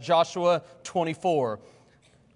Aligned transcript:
Joshua 0.00 0.62
24. 0.84 1.60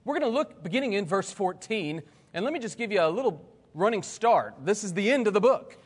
We're 0.05 0.19
going 0.19 0.31
to 0.31 0.37
look 0.37 0.62
beginning 0.62 0.94
in 0.94 1.07
verse 1.07 1.33
14, 1.33 2.02
and 2.35 2.44
let 2.44 2.52
me 2.52 2.59
just 2.59 2.78
give 2.78 2.91
you 2.91 3.02
a 3.02 3.09
little 3.09 3.44
running 3.75 4.03
start. 4.03 4.54
This 4.65 4.85
is 4.85 4.93
the 4.95 5.11
end 5.11 5.27
of 5.27 5.35
the 5.35 5.41
book. 5.41 5.77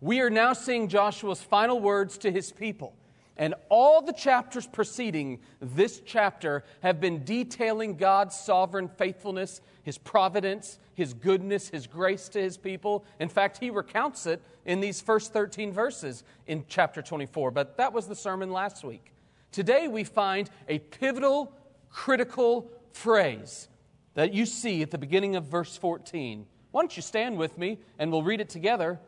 We 0.00 0.20
are 0.20 0.30
now 0.30 0.52
seeing 0.52 0.88
Joshua's 0.88 1.40
final 1.40 1.80
words 1.80 2.18
to 2.18 2.30
his 2.30 2.52
people. 2.52 2.94
And 3.38 3.54
all 3.68 4.00
the 4.00 4.12
chapters 4.12 4.66
preceding 4.66 5.40
this 5.60 6.00
chapter 6.04 6.64
have 6.82 7.00
been 7.00 7.22
detailing 7.24 7.96
God's 7.96 8.34
sovereign 8.34 8.88
faithfulness, 8.88 9.60
His 9.82 9.98
providence, 9.98 10.78
His 10.94 11.12
goodness, 11.12 11.68
His 11.68 11.86
grace 11.86 12.30
to 12.30 12.40
His 12.40 12.56
people. 12.56 13.04
In 13.20 13.28
fact, 13.28 13.58
He 13.58 13.68
recounts 13.68 14.24
it 14.24 14.42
in 14.64 14.80
these 14.80 15.02
first 15.02 15.34
13 15.34 15.70
verses 15.70 16.24
in 16.46 16.64
chapter 16.66 17.02
24. 17.02 17.50
But 17.50 17.76
that 17.76 17.92
was 17.92 18.06
the 18.06 18.16
sermon 18.16 18.50
last 18.50 18.82
week. 18.84 19.12
Today 19.52 19.88
we 19.88 20.04
find 20.04 20.50
a 20.68 20.78
pivotal, 20.78 21.52
critical 21.90 22.70
phrase 22.92 23.68
that 24.14 24.32
you 24.32 24.46
see 24.46 24.82
at 24.82 24.90
the 24.90 24.98
beginning 24.98 25.36
of 25.36 25.44
verse 25.44 25.76
14. 25.76 26.46
Why 26.70 26.82
don't 26.82 26.96
you 26.96 27.02
stand 27.02 27.38
with 27.38 27.56
me 27.56 27.78
and 27.98 28.10
we'll 28.10 28.22
read 28.22 28.40
it 28.40 28.48
together? 28.48 29.00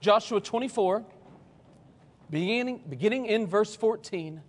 Joshua 0.00 0.40
24 0.40 1.04
beginning, 2.30 2.82
beginning 2.88 3.26
in 3.26 3.46
verse 3.46 3.74
14, 3.74 4.42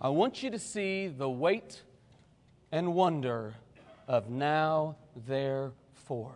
I 0.00 0.08
want 0.08 0.42
you 0.42 0.50
to 0.50 0.58
see 0.58 1.08
the 1.08 1.30
weight 1.30 1.82
and 2.70 2.94
wonder 2.94 3.54
of 4.08 4.28
now, 4.28 4.96
therefore. 5.26 6.34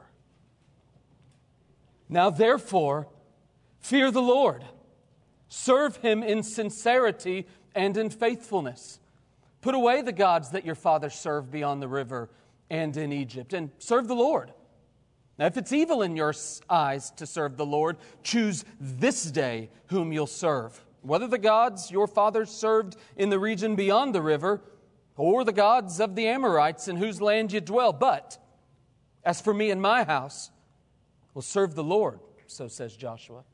Now, 2.09 2.31
therefore, 2.31 3.09
fear 3.81 4.11
the 4.11 4.23
Lord, 4.23 4.65
serve 5.49 5.97
him 5.97 6.23
in 6.23 6.43
sincerity 6.43 7.47
and 7.77 7.97
in 7.97 8.11
faithfulness. 8.11 8.99
Put 9.61 9.75
away 9.75 10.03
the 10.03 10.13
gods 10.13 10.51
that 10.51 10.65
your 10.65 10.75
fathers 10.75 11.15
served 11.15 11.51
beyond 11.51 11.81
the 11.81 11.89
river 11.89 12.31
and 12.69 12.97
in 12.97 13.13
Egypt, 13.13 13.53
and 13.53 13.71
serve 13.79 14.09
the 14.09 14.15
Lord. 14.15 14.53
Now, 15.39 15.47
if 15.47 15.57
it's 15.57 15.73
evil 15.73 16.03
in 16.03 16.17
your 16.17 16.35
eyes 16.69 17.11
to 17.13 17.27
serve 17.27 17.57
the 17.57 17.67
Lord, 17.67 17.99
choose 18.25 18.65
this 18.81 19.25
day 19.25 19.71
whom 19.87 20.13
you'll 20.13 20.27
serve, 20.27 20.85
whether 21.03 21.29
the 21.29 21.39
gods 21.39 21.91
your 21.91 22.09
fathers 22.09 22.51
served 22.51 22.97
in 23.17 23.29
the 23.29 23.39
region 23.39 23.77
beyond 23.77 24.15
the 24.15 24.23
river, 24.23 24.63
or 25.17 25.45
the 25.45 25.53
gods 25.53 26.01
of 26.01 26.17
the 26.17 26.27
Amorites 26.27 26.89
in 26.89 26.97
whose 26.97 27.21
land 27.21 27.53
you 27.53 27.61
dwell. 27.61 27.93
But 27.93 28.39
as 29.25 29.41
for 29.41 29.55
me 29.55 29.71
and 29.71 29.81
my 29.81 30.05
house, 30.05 30.51
we'll 31.35 31.43
serve 31.43 31.75
the 31.75 31.85
Lord, 31.85 32.21
so 32.47 32.69
says 32.69 32.97
Joshua. 32.97 33.45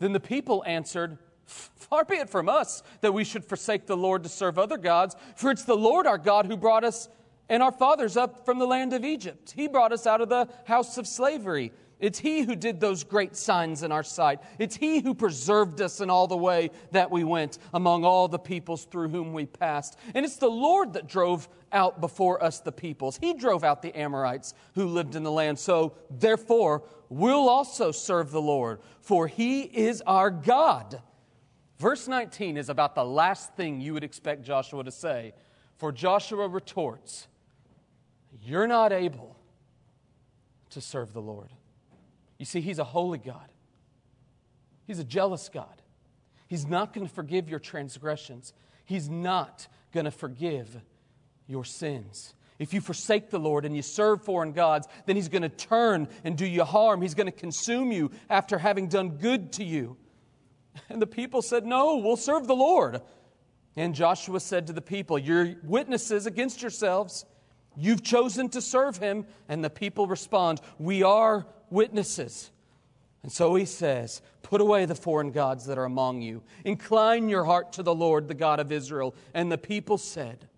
Then 0.00 0.12
the 0.12 0.20
people 0.20 0.64
answered, 0.66 1.18
Far 1.52 2.04
be 2.04 2.16
it 2.16 2.30
from 2.30 2.48
us 2.48 2.82
that 3.02 3.12
we 3.12 3.24
should 3.24 3.44
forsake 3.44 3.86
the 3.86 3.96
Lord 3.96 4.22
to 4.22 4.28
serve 4.28 4.58
other 4.58 4.78
gods, 4.78 5.14
for 5.36 5.50
it's 5.50 5.64
the 5.64 5.76
Lord 5.76 6.06
our 6.06 6.18
God 6.18 6.46
who 6.46 6.56
brought 6.56 6.84
us 6.84 7.08
and 7.48 7.62
our 7.62 7.72
fathers 7.72 8.16
up 8.16 8.46
from 8.46 8.58
the 8.58 8.66
land 8.66 8.92
of 8.94 9.04
Egypt. 9.04 9.52
He 9.54 9.68
brought 9.68 9.92
us 9.92 10.06
out 10.06 10.22
of 10.22 10.30
the 10.30 10.48
house 10.64 10.96
of 10.96 11.06
slavery. 11.06 11.72
It's 12.00 12.18
He 12.18 12.40
who 12.40 12.56
did 12.56 12.80
those 12.80 13.04
great 13.04 13.36
signs 13.36 13.82
in 13.82 13.92
our 13.92 14.02
sight. 14.02 14.40
It's 14.58 14.74
He 14.74 15.00
who 15.00 15.14
preserved 15.14 15.80
us 15.80 16.00
in 16.00 16.08
all 16.08 16.26
the 16.26 16.36
way 16.36 16.70
that 16.92 17.10
we 17.10 17.24
went 17.24 17.58
among 17.74 18.04
all 18.04 18.26
the 18.26 18.38
peoples 18.38 18.86
through 18.86 19.10
whom 19.10 19.32
we 19.32 19.46
passed. 19.46 19.98
And 20.14 20.24
it's 20.24 20.36
the 20.36 20.50
Lord 20.50 20.94
that 20.94 21.06
drove 21.06 21.48
out 21.72 22.00
before 22.00 22.42
us 22.42 22.60
the 22.60 22.72
peoples. 22.72 23.18
He 23.20 23.34
drove 23.34 23.64
out 23.64 23.82
the 23.82 23.96
Amorites 23.96 24.54
who 24.74 24.86
lived 24.86 25.14
in 25.14 25.22
the 25.22 25.30
land. 25.30 25.58
So, 25.58 25.92
therefore, 26.10 26.82
we'll 27.08 27.48
also 27.48 27.92
serve 27.92 28.30
the 28.30 28.42
Lord, 28.42 28.80
for 29.00 29.26
He 29.26 29.60
is 29.60 30.02
our 30.06 30.30
God. 30.30 31.02
Verse 31.82 32.06
19 32.06 32.58
is 32.58 32.68
about 32.68 32.94
the 32.94 33.04
last 33.04 33.54
thing 33.54 33.80
you 33.80 33.92
would 33.92 34.04
expect 34.04 34.44
Joshua 34.44 34.84
to 34.84 34.92
say. 34.92 35.34
For 35.78 35.90
Joshua 35.90 36.46
retorts, 36.46 37.26
you're 38.40 38.68
not 38.68 38.92
able 38.92 39.36
to 40.70 40.80
serve 40.80 41.12
the 41.12 41.20
Lord. 41.20 41.48
You 42.38 42.44
see, 42.44 42.60
He's 42.60 42.78
a 42.78 42.84
holy 42.84 43.18
God, 43.18 43.48
He's 44.86 45.00
a 45.00 45.04
jealous 45.04 45.48
God. 45.48 45.82
He's 46.46 46.68
not 46.68 46.92
going 46.92 47.04
to 47.04 47.12
forgive 47.12 47.48
your 47.48 47.58
transgressions, 47.58 48.52
He's 48.84 49.10
not 49.10 49.66
going 49.90 50.04
to 50.04 50.12
forgive 50.12 50.80
your 51.48 51.64
sins. 51.64 52.34
If 52.60 52.72
you 52.72 52.80
forsake 52.80 53.30
the 53.30 53.40
Lord 53.40 53.64
and 53.64 53.74
you 53.74 53.82
serve 53.82 54.22
foreign 54.22 54.52
gods, 54.52 54.86
then 55.06 55.16
He's 55.16 55.28
going 55.28 55.42
to 55.42 55.48
turn 55.48 56.06
and 56.22 56.38
do 56.38 56.46
you 56.46 56.62
harm. 56.62 57.02
He's 57.02 57.14
going 57.14 57.26
to 57.26 57.32
consume 57.32 57.90
you 57.90 58.12
after 58.30 58.56
having 58.56 58.86
done 58.86 59.16
good 59.16 59.54
to 59.54 59.64
you. 59.64 59.96
And 60.88 61.00
the 61.00 61.06
people 61.06 61.42
said, 61.42 61.64
No, 61.64 61.96
we'll 61.96 62.16
serve 62.16 62.46
the 62.46 62.56
Lord. 62.56 63.02
And 63.76 63.94
Joshua 63.94 64.40
said 64.40 64.66
to 64.66 64.72
the 64.72 64.82
people, 64.82 65.18
You're 65.18 65.54
witnesses 65.62 66.26
against 66.26 66.62
yourselves. 66.62 67.24
You've 67.76 68.02
chosen 68.02 68.48
to 68.50 68.60
serve 68.60 68.98
him. 68.98 69.26
And 69.48 69.64
the 69.64 69.70
people 69.70 70.06
respond, 70.06 70.60
We 70.78 71.02
are 71.02 71.46
witnesses. 71.70 72.50
And 73.22 73.30
so 73.30 73.54
he 73.54 73.64
says, 73.64 74.20
Put 74.42 74.60
away 74.60 74.84
the 74.84 74.94
foreign 74.94 75.30
gods 75.30 75.66
that 75.66 75.78
are 75.78 75.84
among 75.84 76.22
you. 76.22 76.42
Incline 76.64 77.28
your 77.28 77.44
heart 77.44 77.72
to 77.74 77.82
the 77.82 77.94
Lord, 77.94 78.28
the 78.28 78.34
God 78.34 78.60
of 78.60 78.72
Israel. 78.72 79.14
And 79.32 79.50
the 79.50 79.58
people 79.58 79.98
said, 79.98 80.48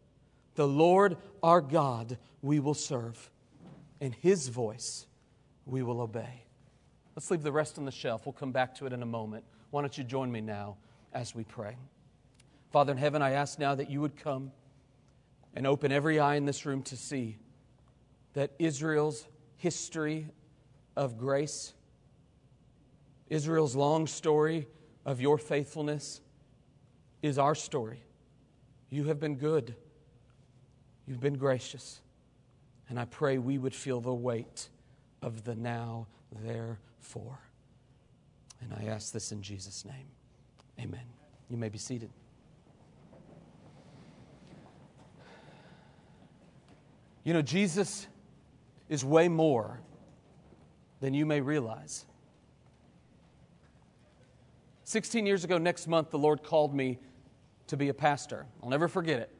The 0.54 0.66
Lord 0.66 1.16
our 1.42 1.60
God 1.60 2.18
we 2.42 2.58
will 2.58 2.74
serve, 2.74 3.30
and 4.00 4.14
his 4.14 4.48
voice 4.48 5.06
we 5.66 5.82
will 5.82 6.00
obey. 6.00 6.44
Let's 7.14 7.30
leave 7.30 7.42
the 7.42 7.52
rest 7.52 7.78
on 7.78 7.84
the 7.84 7.92
shelf. 7.92 8.26
We'll 8.26 8.32
come 8.32 8.52
back 8.52 8.74
to 8.76 8.86
it 8.86 8.92
in 8.92 9.02
a 9.02 9.06
moment. 9.06 9.44
Why 9.74 9.80
don't 9.80 9.98
you 9.98 10.04
join 10.04 10.30
me 10.30 10.40
now 10.40 10.76
as 11.12 11.34
we 11.34 11.42
pray? 11.42 11.76
Father 12.70 12.92
in 12.92 12.96
heaven, 12.96 13.22
I 13.22 13.32
ask 13.32 13.58
now 13.58 13.74
that 13.74 13.90
you 13.90 14.00
would 14.02 14.16
come 14.16 14.52
and 15.52 15.66
open 15.66 15.90
every 15.90 16.20
eye 16.20 16.36
in 16.36 16.44
this 16.44 16.64
room 16.64 16.80
to 16.84 16.96
see 16.96 17.38
that 18.34 18.52
Israel's 18.60 19.26
history 19.56 20.28
of 20.94 21.18
grace, 21.18 21.74
Israel's 23.28 23.74
long 23.74 24.06
story 24.06 24.68
of 25.04 25.20
your 25.20 25.38
faithfulness, 25.38 26.20
is 27.20 27.36
our 27.36 27.56
story. 27.56 28.00
You 28.90 29.02
have 29.06 29.18
been 29.18 29.34
good, 29.34 29.74
you've 31.04 31.18
been 31.18 31.36
gracious, 31.36 32.00
and 32.88 32.96
I 32.96 33.06
pray 33.06 33.38
we 33.38 33.58
would 33.58 33.74
feel 33.74 34.00
the 34.00 34.14
weight 34.14 34.68
of 35.20 35.42
the 35.42 35.56
now, 35.56 36.06
therefore. 36.44 37.40
And 38.64 38.72
I 38.80 38.90
ask 38.90 39.12
this 39.12 39.30
in 39.30 39.42
Jesus' 39.42 39.84
name. 39.84 40.06
Amen. 40.80 41.04
You 41.48 41.56
may 41.56 41.68
be 41.68 41.78
seated. 41.78 42.10
You 47.22 47.32
know, 47.32 47.42
Jesus 47.42 48.06
is 48.88 49.04
way 49.04 49.28
more 49.28 49.80
than 51.00 51.14
you 51.14 51.26
may 51.26 51.40
realize. 51.40 52.04
16 54.84 55.26
years 55.26 55.44
ago, 55.44 55.58
next 55.58 55.86
month, 55.86 56.10
the 56.10 56.18
Lord 56.18 56.42
called 56.42 56.74
me 56.74 56.98
to 57.66 57.76
be 57.76 57.88
a 57.88 57.94
pastor. 57.94 58.46
I'll 58.62 58.68
never 58.68 58.88
forget 58.88 59.20
it. 59.20 59.33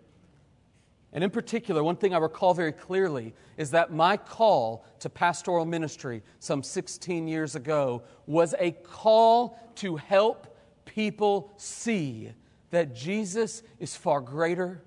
And 1.14 1.22
in 1.22 1.30
particular, 1.30 1.82
one 1.84 1.94
thing 1.94 2.12
I 2.12 2.18
recall 2.18 2.54
very 2.54 2.72
clearly 2.72 3.34
is 3.56 3.70
that 3.70 3.92
my 3.92 4.16
call 4.16 4.84
to 4.98 5.08
pastoral 5.08 5.64
ministry 5.64 6.22
some 6.40 6.62
16 6.62 7.28
years 7.28 7.54
ago 7.54 8.02
was 8.26 8.52
a 8.58 8.72
call 8.72 9.56
to 9.76 9.94
help 9.94 10.58
people 10.84 11.52
see 11.56 12.32
that 12.70 12.94
Jesus 12.94 13.62
is 13.78 13.96
far 13.96 14.20
greater, 14.20 14.82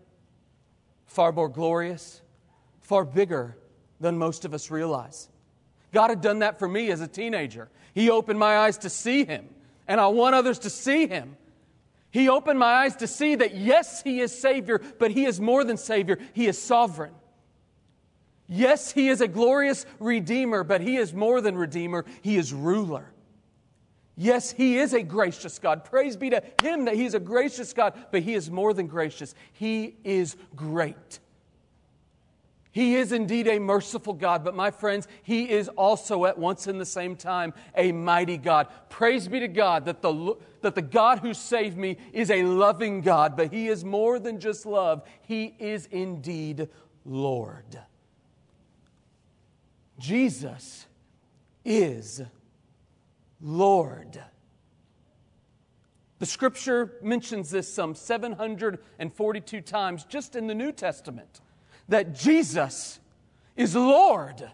far 1.06 1.32
more 1.32 1.48
glorious, 1.48 2.22
far 2.82 3.06
bigger 3.06 3.58
than 4.02 4.18
most 4.18 4.44
of 4.44 4.54
us 4.54 4.70
realize. 4.70 5.30
God 5.94 6.10
had 6.10 6.20
done 6.20 6.40
that 6.40 6.60
for 6.60 6.68
me 6.68 6.92
as 6.92 7.00
a 7.00 7.08
teenager. 7.08 7.70
He 7.94 8.10
opened 8.10 8.38
my 8.38 8.58
eyes 8.58 8.78
to 8.80 8.90
see 8.90 9.24
Him, 9.24 9.48
and 9.88 10.02
I 10.02 10.08
want 10.08 10.36
others 10.36 10.60
to 10.60 10.70
see 10.70 11.08
Him. 11.08 11.38
He 12.18 12.30
opened 12.30 12.58
my 12.58 12.74
eyes 12.74 12.96
to 12.96 13.06
see 13.06 13.36
that, 13.36 13.54
yes, 13.54 14.02
He 14.02 14.22
is 14.22 14.36
Savior, 14.36 14.82
but 14.98 15.12
He 15.12 15.26
is 15.26 15.40
more 15.40 15.64
than 15.64 15.78
Savior, 15.78 16.18
He 16.34 16.48
is 16.48 16.60
sovereign. 16.60 17.14
Yes, 18.50 18.92
He 18.92 19.10
is 19.10 19.22
a 19.22 19.28
glorious 19.28 19.86
Redeemer, 20.00 20.64
but 20.64 20.82
He 20.82 20.98
is 20.98 21.14
more 21.14 21.42
than 21.42 21.56
Redeemer, 21.56 22.06
He 22.24 22.38
is 22.38 22.52
ruler. 22.52 23.12
Yes, 24.16 24.52
He 24.52 24.80
is 24.80 24.96
a 24.96 25.04
gracious 25.04 25.60
God. 25.60 25.86
Praise 25.86 26.18
be 26.18 26.32
to 26.32 26.42
Him 26.64 26.86
that 26.86 26.96
He 26.96 27.06
is 27.06 27.14
a 27.14 27.20
gracious 27.20 27.72
God, 27.72 27.94
but 28.12 28.24
He 28.24 28.34
is 28.34 28.50
more 28.50 28.74
than 28.74 28.88
gracious, 28.88 29.36
He 29.54 29.98
is 30.04 30.36
great. 30.56 31.20
He 32.72 32.96
is 32.96 33.12
indeed 33.12 33.48
a 33.48 33.60
merciful 33.60 34.14
God, 34.14 34.44
but 34.44 34.56
my 34.56 34.72
friends, 34.72 35.08
He 35.22 35.52
is 35.52 35.68
also 35.70 36.26
at 36.26 36.40
once 36.40 36.66
in 36.66 36.80
the 36.80 36.86
same 36.86 37.16
time 37.16 37.54
a 37.76 37.92
mighty 37.92 38.38
God. 38.38 38.70
Praise 38.90 39.28
be 39.28 39.40
to 39.40 39.48
God 39.48 39.86
that 39.86 40.02
the, 40.02 40.36
that 40.62 40.76
the 40.76 40.82
God 40.82 41.20
who 41.20 41.34
saved 41.34 41.78
me 41.78 41.98
is 42.14 42.32
a 42.32 42.44
loving 42.44 43.02
God, 43.02 43.38
but 43.38 43.52
He 43.52 43.68
is 43.68 43.84
more 43.84 44.20
than 44.20 44.40
just 44.40 44.66
love. 44.66 45.04
He 45.22 45.56
is 45.60 45.88
indeed 45.88 46.70
Lord. 47.06 47.80
Jesus 50.00 50.86
is 51.66 52.22
Lord. 53.42 54.22
The 56.20 56.26
scripture 56.26 56.94
mentions 57.02 57.52
this 57.52 57.72
some 57.72 57.94
742 57.94 59.62
times 59.62 60.04
just 60.06 60.36
in 60.36 60.48
the 60.48 60.56
New 60.56 60.72
Testament 60.72 61.42
that 61.90 62.16
Jesus 62.16 63.00
is 63.56 63.76
Lord. 63.76 64.50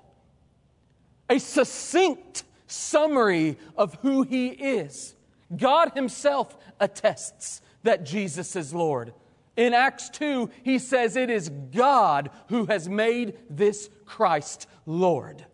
A 1.30 1.40
succinct 1.40 2.44
summary 2.68 3.58
of 3.78 3.96
who 4.02 4.24
he 4.24 4.48
is. 4.48 5.16
God 5.58 5.92
himself 5.94 6.56
attests 6.80 7.62
that 7.84 8.04
Jesus 8.04 8.56
is 8.56 8.74
Lord. 8.74 9.14
In 9.56 9.74
Acts 9.74 10.10
2, 10.10 10.50
he 10.64 10.80
says 10.80 11.16
it 11.16 11.30
is 11.30 11.50
God 11.50 12.32
who 12.50 12.66
has 12.66 12.90
made 12.90 13.38
this 13.50 13.90
Christ 14.06 14.68
Lord. 14.86 15.46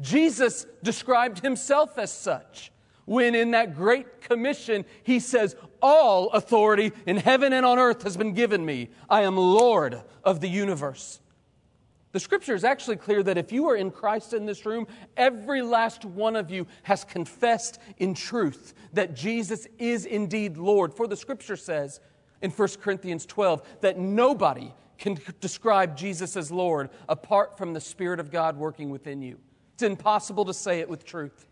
Jesus 0.00 0.66
described 0.82 1.40
himself 1.40 1.98
as 1.98 2.10
such 2.12 2.72
when 3.04 3.34
in 3.34 3.50
that 3.50 3.76
great 3.76 4.20
commission 4.20 4.84
he 5.02 5.20
says, 5.20 5.56
All 5.80 6.30
authority 6.30 6.92
in 7.06 7.16
heaven 7.18 7.52
and 7.52 7.66
on 7.66 7.78
earth 7.78 8.02
has 8.02 8.16
been 8.16 8.32
given 8.32 8.64
me. 8.64 8.90
I 9.10 9.22
am 9.22 9.36
Lord 9.36 10.00
of 10.24 10.40
the 10.40 10.48
universe. 10.48 11.20
The 12.12 12.20
scripture 12.20 12.54
is 12.54 12.62
actually 12.62 12.96
clear 12.96 13.22
that 13.22 13.38
if 13.38 13.52
you 13.52 13.68
are 13.68 13.76
in 13.76 13.90
Christ 13.90 14.34
in 14.34 14.44
this 14.44 14.66
room, 14.66 14.86
every 15.16 15.62
last 15.62 16.04
one 16.04 16.36
of 16.36 16.50
you 16.50 16.66
has 16.82 17.04
confessed 17.04 17.78
in 17.96 18.14
truth 18.14 18.74
that 18.92 19.14
Jesus 19.14 19.66
is 19.78 20.04
indeed 20.04 20.58
Lord. 20.58 20.92
For 20.92 21.06
the 21.06 21.16
scripture 21.16 21.56
says 21.56 22.00
in 22.42 22.50
1 22.50 22.68
Corinthians 22.82 23.24
12 23.24 23.62
that 23.80 23.98
nobody 23.98 24.72
can 24.98 25.18
describe 25.40 25.96
Jesus 25.96 26.36
as 26.36 26.50
Lord 26.50 26.90
apart 27.08 27.56
from 27.56 27.72
the 27.72 27.80
Spirit 27.80 28.20
of 28.20 28.30
God 28.30 28.58
working 28.58 28.90
within 28.90 29.22
you. 29.22 29.38
It's 29.74 29.82
impossible 29.82 30.44
to 30.44 30.54
say 30.54 30.80
it 30.80 30.88
with 30.88 31.04
truth. 31.04 31.46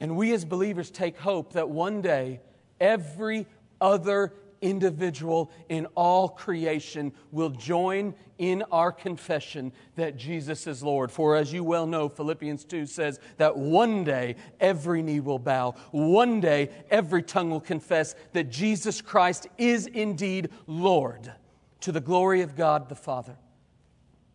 And 0.00 0.16
we 0.16 0.32
as 0.32 0.44
believers 0.44 0.90
take 0.90 1.16
hope 1.16 1.52
that 1.52 1.70
one 1.70 2.02
day 2.02 2.40
every 2.80 3.46
other 3.80 4.34
individual 4.64 5.52
in 5.68 5.86
all 5.94 6.28
creation 6.28 7.12
will 7.30 7.50
join 7.50 8.14
in 8.38 8.64
our 8.72 8.90
confession 8.90 9.70
that 9.94 10.16
Jesus 10.16 10.66
is 10.66 10.82
Lord. 10.82 11.12
For 11.12 11.36
as 11.36 11.52
you 11.52 11.62
well 11.62 11.86
know, 11.86 12.08
Philippians 12.08 12.64
2 12.64 12.86
says 12.86 13.20
that 13.36 13.56
one 13.56 14.02
day 14.02 14.36
every 14.58 15.02
knee 15.02 15.20
will 15.20 15.38
bow, 15.38 15.74
one 15.92 16.40
day 16.40 16.70
every 16.90 17.22
tongue 17.22 17.50
will 17.50 17.60
confess 17.60 18.14
that 18.32 18.50
Jesus 18.50 19.00
Christ 19.00 19.46
is 19.58 19.86
indeed 19.86 20.48
Lord 20.66 21.32
to 21.80 21.92
the 21.92 22.00
glory 22.00 22.40
of 22.40 22.56
God 22.56 22.88
the 22.88 22.94
Father. 22.94 23.36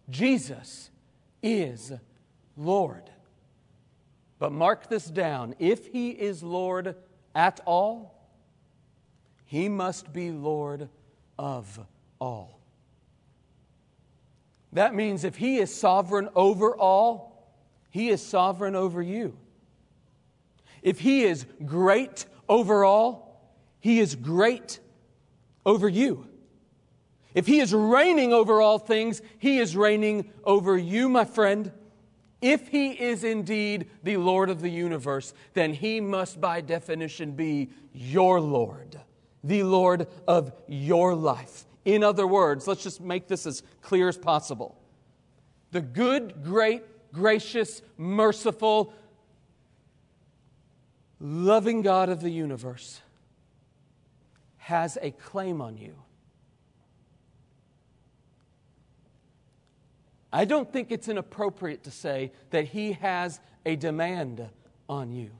Jesus 0.10 0.92
is 1.42 1.92
Lord. 2.56 3.10
But 4.38 4.52
mark 4.52 4.88
this 4.88 5.06
down 5.06 5.56
if 5.60 5.88
he 5.88 6.12
is 6.12 6.44
Lord 6.44 6.96
at 7.36 7.60
all, 7.66 8.19
he 9.50 9.68
must 9.68 10.13
be 10.13 10.30
Lord 10.30 10.90
of 11.40 11.80
all. 12.22 12.60
That 14.74 14.94
means 14.94 15.24
if 15.24 15.38
He 15.38 15.57
is 15.57 15.74
sovereign 15.74 16.30
over 16.36 16.78
all, 16.78 17.51
He 17.90 18.10
is 18.10 18.22
sovereign 18.22 18.75
over 18.75 19.01
you. 19.01 19.36
If 20.84 21.00
He 21.00 21.24
is 21.24 21.48
great 21.66 22.28
over 22.48 22.86
all, 22.86 23.42
He 23.80 24.00
is 24.00 24.13
great 24.13 24.80
over 25.66 25.90
you. 25.90 26.28
If 27.34 27.48
He 27.48 27.60
is 27.60 27.74
reigning 27.74 28.31
over 28.31 28.62
all 28.62 28.78
things, 28.78 29.19
He 29.40 29.57
is 29.57 29.75
reigning 29.75 30.30
over 30.44 30.78
you, 30.78 31.10
my 31.10 31.25
friend. 31.25 31.72
If 32.40 32.68
He 32.68 32.92
is 32.92 33.24
indeed 33.24 33.90
the 34.04 34.18
Lord 34.18 34.51
of 34.51 34.62
the 34.62 34.69
universe, 34.69 35.34
then 35.56 35.74
He 35.74 36.00
must 36.00 36.40
by 36.40 36.62
definition 36.62 37.31
be 37.31 37.72
your 37.92 38.40
Lord 38.40 39.01
the 39.44 39.63
Lord 39.63 40.07
of 40.27 40.51
your 40.68 41.15
life. 41.15 41.65
In 41.86 42.03
other 42.03 42.27
words, 42.27 42.68
let's 42.68 42.83
just 42.83 43.01
make 43.01 43.27
this 43.27 43.45
as 43.45 43.63
clear 43.81 44.07
as 44.07 44.18
possible. 44.18 44.77
The 45.71 45.81
good, 45.81 46.44
great, 46.44 46.83
gracious, 47.13 47.81
merciful, 47.97 48.94
loving 51.19 51.81
God 51.81 52.09
of 52.09 52.21
the 52.21 52.30
universe 52.30 53.01
has 54.57 54.97
a 55.01 55.12
claim 55.12 55.62
on 55.62 55.77
you. 55.77 55.95
I 60.31 60.45
don't 60.45 60.71
think 60.71 60.91
it's 60.91 61.07
inappropriate 61.07 61.83
to 61.86 61.91
say 61.91 62.31
that 62.51 62.65
he 62.65 62.91
has 62.94 63.39
a 63.65 63.75
demand 63.75 64.47
on 64.88 65.12
you. 65.12 65.31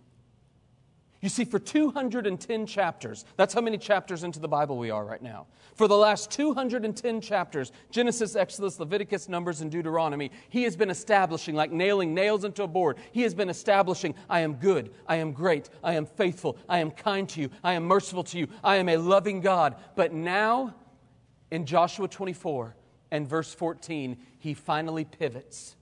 You 1.22 1.28
see, 1.28 1.44
for 1.44 1.60
210 1.60 2.66
chapters, 2.66 3.26
that's 3.36 3.54
how 3.54 3.60
many 3.60 3.78
chapters 3.78 4.24
into 4.24 4.40
the 4.40 4.48
Bible 4.48 4.78
we 4.78 4.90
are 4.90 5.04
right 5.04 5.22
now. 5.22 5.48
For 5.76 5.88
the 5.88 5.98
last 5.98 6.32
210 6.32 7.20
chapters, 7.20 7.74
Genesis, 7.92 8.38
Exodus, 8.38 8.80
Leviticus, 8.80 9.28
Numbers, 9.28 9.60
and 9.60 9.70
Deuteronomy, 9.70 10.32
he 10.48 10.64
has 10.64 10.78
been 10.78 10.90
establishing, 10.90 11.56
like 11.56 11.72
nailing 11.72 12.14
nails 12.14 12.46
into 12.46 12.64
a 12.64 12.68
board, 12.68 12.98
he 13.12 13.24
has 13.24 13.34
been 13.34 13.50
establishing, 13.50 14.16
I 14.30 14.42
am 14.42 14.56
good, 14.56 14.94
I 15.08 15.18
am 15.18 15.34
great, 15.34 15.70
I 15.84 15.96
am 15.96 16.06
faithful, 16.06 16.58
I 16.70 16.80
am 16.80 16.90
kind 16.90 17.28
to 17.30 17.42
you, 17.42 17.50
I 17.66 17.74
am 17.74 17.84
merciful 17.84 18.24
to 18.26 18.38
you, 18.38 18.48
I 18.64 18.78
am 18.78 18.88
a 18.88 18.98
loving 18.98 19.42
God. 19.42 19.76
But 19.98 20.14
now, 20.14 20.74
in 21.52 21.66
Joshua 21.66 22.08
24 22.08 22.76
and 23.12 23.28
verse 23.28 23.54
14, 23.54 24.18
he 24.38 24.54
finally 24.54 25.04
pivots. 25.04 25.76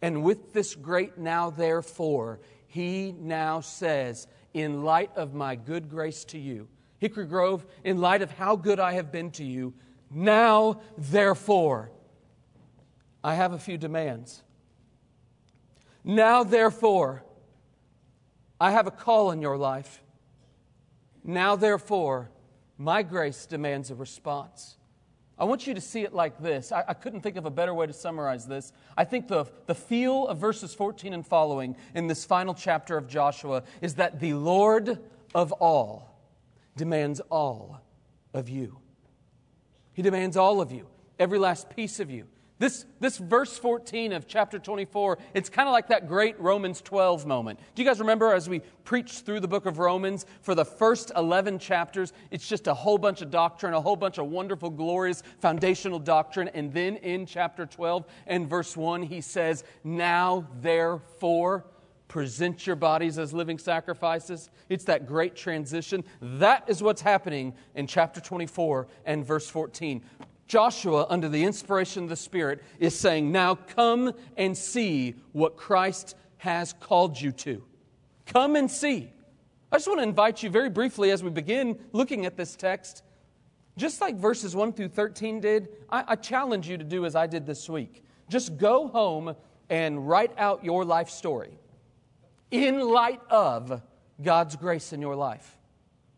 And 0.00 0.22
with 0.22 0.52
this 0.52 0.76
great 0.76 1.18
now, 1.18 1.50
therefore, 1.50 2.38
he 2.68 3.12
now 3.18 3.60
says, 3.60 4.28
in 4.56 4.82
light 4.84 5.10
of 5.16 5.34
my 5.34 5.54
good 5.54 5.90
grace 5.90 6.24
to 6.24 6.38
you. 6.38 6.66
Hickory 6.98 7.26
Grove, 7.26 7.66
in 7.84 8.00
light 8.00 8.22
of 8.22 8.30
how 8.30 8.56
good 8.56 8.80
I 8.80 8.94
have 8.94 9.12
been 9.12 9.30
to 9.32 9.44
you, 9.44 9.74
now, 10.10 10.80
therefore, 10.96 11.90
I 13.22 13.34
have 13.34 13.52
a 13.52 13.58
few 13.58 13.76
demands. 13.76 14.42
Now, 16.02 16.42
therefore, 16.42 17.22
I 18.58 18.70
have 18.70 18.86
a 18.86 18.90
call 18.90 19.30
in 19.30 19.42
your 19.42 19.58
life. 19.58 20.02
Now, 21.22 21.54
therefore, 21.54 22.30
my 22.78 23.02
grace 23.02 23.44
demands 23.44 23.90
a 23.90 23.94
response. 23.94 24.78
I 25.38 25.44
want 25.44 25.66
you 25.66 25.74
to 25.74 25.80
see 25.80 26.02
it 26.02 26.14
like 26.14 26.40
this. 26.40 26.72
I, 26.72 26.84
I, 26.88 26.94
couldn't 26.94 27.20
think 27.20 27.36
of 27.36 27.44
a 27.44 27.50
better 27.50 27.74
way 27.74 27.86
to 27.86 27.92
summarize 27.92 28.46
this. 28.46 28.72
I 28.96 29.04
think 29.04 29.28
the, 29.28 29.44
the 29.66 29.74
feel 29.74 30.26
of 30.28 30.38
verses 30.38 30.74
14 30.74 31.12
and 31.12 31.26
following 31.26 31.76
in 31.94 32.06
this 32.06 32.24
final 32.24 32.54
chapter 32.54 32.96
of 32.96 33.06
Joshua 33.06 33.62
is 33.82 33.96
that 33.96 34.18
the 34.18 34.32
Lord 34.32 34.98
of 35.34 35.52
all 35.52 36.18
demands 36.74 37.20
all 37.30 37.82
of 38.32 38.48
you. 38.48 38.78
He 39.92 40.02
demands 40.02 40.38
all 40.38 40.60
of 40.60 40.72
you, 40.72 40.86
every 41.18 41.38
last 41.38 41.68
piece 41.68 42.00
of 42.00 42.10
you. 42.10 42.26
This, 42.58 42.86
this 43.00 43.18
verse 43.18 43.58
14 43.58 44.14
of 44.14 44.26
chapter 44.26 44.58
24, 44.58 45.18
it's 45.34 45.50
kind 45.50 45.68
of 45.68 45.72
like 45.72 45.88
that 45.88 46.08
great 46.08 46.40
Romans 46.40 46.80
12 46.80 47.26
moment. 47.26 47.58
Do 47.74 47.82
you 47.82 47.88
guys 47.88 48.00
remember 48.00 48.32
as 48.32 48.48
we 48.48 48.60
preached 48.84 49.26
through 49.26 49.40
the 49.40 49.48
book 49.48 49.66
of 49.66 49.78
Romans 49.78 50.24
for 50.40 50.54
the 50.54 50.64
first 50.64 51.12
11 51.14 51.58
chapters? 51.58 52.14
It's 52.30 52.48
just 52.48 52.66
a 52.66 52.72
whole 52.72 52.96
bunch 52.96 53.20
of 53.20 53.30
doctrine, 53.30 53.74
a 53.74 53.80
whole 53.80 53.96
bunch 53.96 54.16
of 54.16 54.28
wonderful, 54.28 54.70
glorious, 54.70 55.22
foundational 55.38 55.98
doctrine. 55.98 56.48
And 56.54 56.72
then 56.72 56.96
in 56.96 57.26
chapter 57.26 57.66
12 57.66 58.06
and 58.26 58.48
verse 58.48 58.74
1, 58.74 59.02
he 59.02 59.20
says, 59.20 59.62
Now 59.84 60.48
therefore, 60.62 61.66
present 62.08 62.66
your 62.66 62.76
bodies 62.76 63.18
as 63.18 63.34
living 63.34 63.58
sacrifices. 63.58 64.48
It's 64.70 64.84
that 64.84 65.06
great 65.06 65.36
transition. 65.36 66.04
That 66.22 66.64
is 66.68 66.82
what's 66.82 67.02
happening 67.02 67.54
in 67.74 67.86
chapter 67.86 68.20
24 68.20 68.86
and 69.04 69.26
verse 69.26 69.50
14. 69.50 70.02
Joshua, 70.46 71.06
under 71.08 71.28
the 71.28 71.44
inspiration 71.44 72.04
of 72.04 72.08
the 72.08 72.16
Spirit, 72.16 72.62
is 72.78 72.98
saying, 72.98 73.32
Now 73.32 73.54
come 73.54 74.12
and 74.36 74.56
see 74.56 75.16
what 75.32 75.56
Christ 75.56 76.14
has 76.38 76.72
called 76.74 77.20
you 77.20 77.32
to. 77.32 77.62
Come 78.26 78.56
and 78.56 78.70
see. 78.70 79.12
I 79.72 79.76
just 79.76 79.88
want 79.88 79.98
to 79.98 80.04
invite 80.04 80.42
you 80.42 80.50
very 80.50 80.70
briefly 80.70 81.10
as 81.10 81.22
we 81.22 81.30
begin 81.30 81.78
looking 81.92 82.26
at 82.26 82.36
this 82.36 82.54
text, 82.54 83.02
just 83.76 84.00
like 84.00 84.16
verses 84.16 84.54
1 84.54 84.72
through 84.72 84.88
13 84.88 85.40
did, 85.40 85.68
I, 85.90 86.04
I 86.08 86.16
challenge 86.16 86.68
you 86.68 86.78
to 86.78 86.84
do 86.84 87.04
as 87.04 87.16
I 87.16 87.26
did 87.26 87.44
this 87.44 87.68
week. 87.68 88.04
Just 88.28 88.56
go 88.56 88.88
home 88.88 89.34
and 89.68 90.08
write 90.08 90.32
out 90.38 90.64
your 90.64 90.84
life 90.84 91.10
story 91.10 91.58
in 92.50 92.80
light 92.80 93.20
of 93.28 93.82
God's 94.22 94.56
grace 94.56 94.92
in 94.92 95.00
your 95.00 95.16
life. 95.16 95.58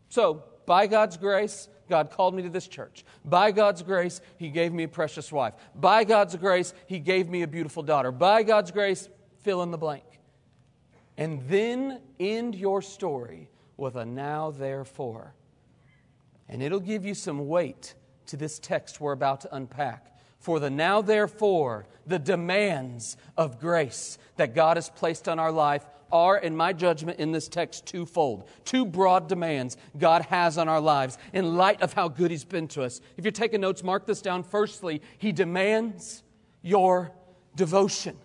So, 0.09 0.43
by 0.65 0.87
God's 0.87 1.17
grace, 1.17 1.67
God 1.89 2.11
called 2.11 2.33
me 2.33 2.43
to 2.43 2.49
this 2.49 2.67
church. 2.67 3.03
By 3.25 3.51
God's 3.51 3.81
grace, 3.81 4.21
He 4.37 4.49
gave 4.49 4.71
me 4.71 4.83
a 4.83 4.87
precious 4.87 5.31
wife. 5.31 5.55
By 5.75 6.05
God's 6.05 6.35
grace, 6.35 6.73
He 6.85 6.99
gave 6.99 7.27
me 7.27 7.41
a 7.41 7.47
beautiful 7.47 7.83
daughter. 7.83 8.11
By 8.11 8.43
God's 8.43 8.71
grace, 8.71 9.09
fill 9.41 9.63
in 9.63 9.71
the 9.71 9.77
blank. 9.77 10.03
And 11.17 11.41
then 11.49 11.99
end 12.19 12.55
your 12.55 12.81
story 12.81 13.49
with 13.75 13.95
a 13.95 14.05
now, 14.05 14.51
therefore. 14.51 15.33
And 16.47 16.63
it'll 16.63 16.79
give 16.79 17.05
you 17.05 17.13
some 17.13 17.47
weight 17.47 17.95
to 18.27 18.37
this 18.37 18.59
text 18.59 19.01
we're 19.01 19.11
about 19.11 19.41
to 19.41 19.55
unpack. 19.55 20.15
For 20.39 20.59
the 20.59 20.69
now, 20.69 21.01
therefore, 21.01 21.85
the 22.07 22.19
demands 22.19 23.17
of 23.37 23.59
grace 23.59 24.17
that 24.37 24.55
God 24.55 24.77
has 24.77 24.89
placed 24.89 25.27
on 25.27 25.39
our 25.39 25.51
life 25.51 25.85
are, 26.11 26.37
in 26.37 26.55
my 26.55 26.73
judgment, 26.73 27.19
in 27.19 27.31
this 27.31 27.47
text, 27.47 27.85
twofold. 27.85 28.47
Two 28.65 28.85
broad 28.85 29.27
demands 29.27 29.77
God 29.97 30.23
has 30.23 30.57
on 30.57 30.67
our 30.67 30.81
lives 30.81 31.17
in 31.33 31.55
light 31.55 31.81
of 31.81 31.93
how 31.93 32.07
good 32.07 32.31
He's 32.31 32.45
been 32.45 32.67
to 32.69 32.83
us. 32.83 33.01
If 33.17 33.25
you're 33.25 33.31
taking 33.31 33.61
notes, 33.61 33.83
mark 33.83 34.05
this 34.05 34.21
down. 34.21 34.43
Firstly, 34.43 35.01
He 35.17 35.31
demands 35.31 36.23
your 36.61 37.11
devotion. 37.55 38.17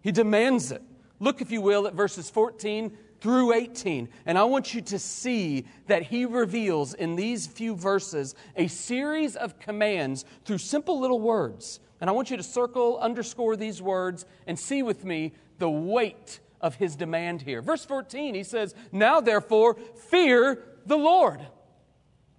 He 0.00 0.12
demands 0.12 0.72
it. 0.72 0.82
Look, 1.20 1.40
if 1.40 1.50
you 1.52 1.60
will, 1.60 1.86
at 1.86 1.94
verses 1.94 2.28
14 2.28 2.96
through 3.20 3.52
18. 3.52 4.08
And 4.26 4.36
I 4.36 4.42
want 4.42 4.74
you 4.74 4.80
to 4.82 4.98
see 4.98 5.64
that 5.86 6.02
he 6.02 6.26
reveals 6.26 6.92
in 6.94 7.14
these 7.14 7.46
few 7.46 7.76
verses 7.76 8.34
a 8.56 8.66
series 8.66 9.36
of 9.36 9.60
commands 9.60 10.24
through 10.44 10.58
simple 10.58 10.98
little 10.98 11.20
words. 11.20 11.78
And 12.00 12.10
I 12.10 12.12
want 12.12 12.32
you 12.32 12.36
to 12.36 12.42
circle, 12.42 12.98
underscore 12.98 13.54
these 13.54 13.80
words, 13.80 14.26
and 14.48 14.58
see 14.58 14.82
with 14.82 15.04
me 15.04 15.34
the 15.58 15.70
weight 15.70 16.40
of 16.62 16.76
his 16.76 16.96
demand 16.96 17.42
here. 17.42 17.60
Verse 17.60 17.84
14, 17.84 18.34
he 18.34 18.44
says, 18.44 18.74
Now 18.92 19.20
therefore, 19.20 19.74
fear 20.08 20.62
the 20.86 20.96
Lord. 20.96 21.44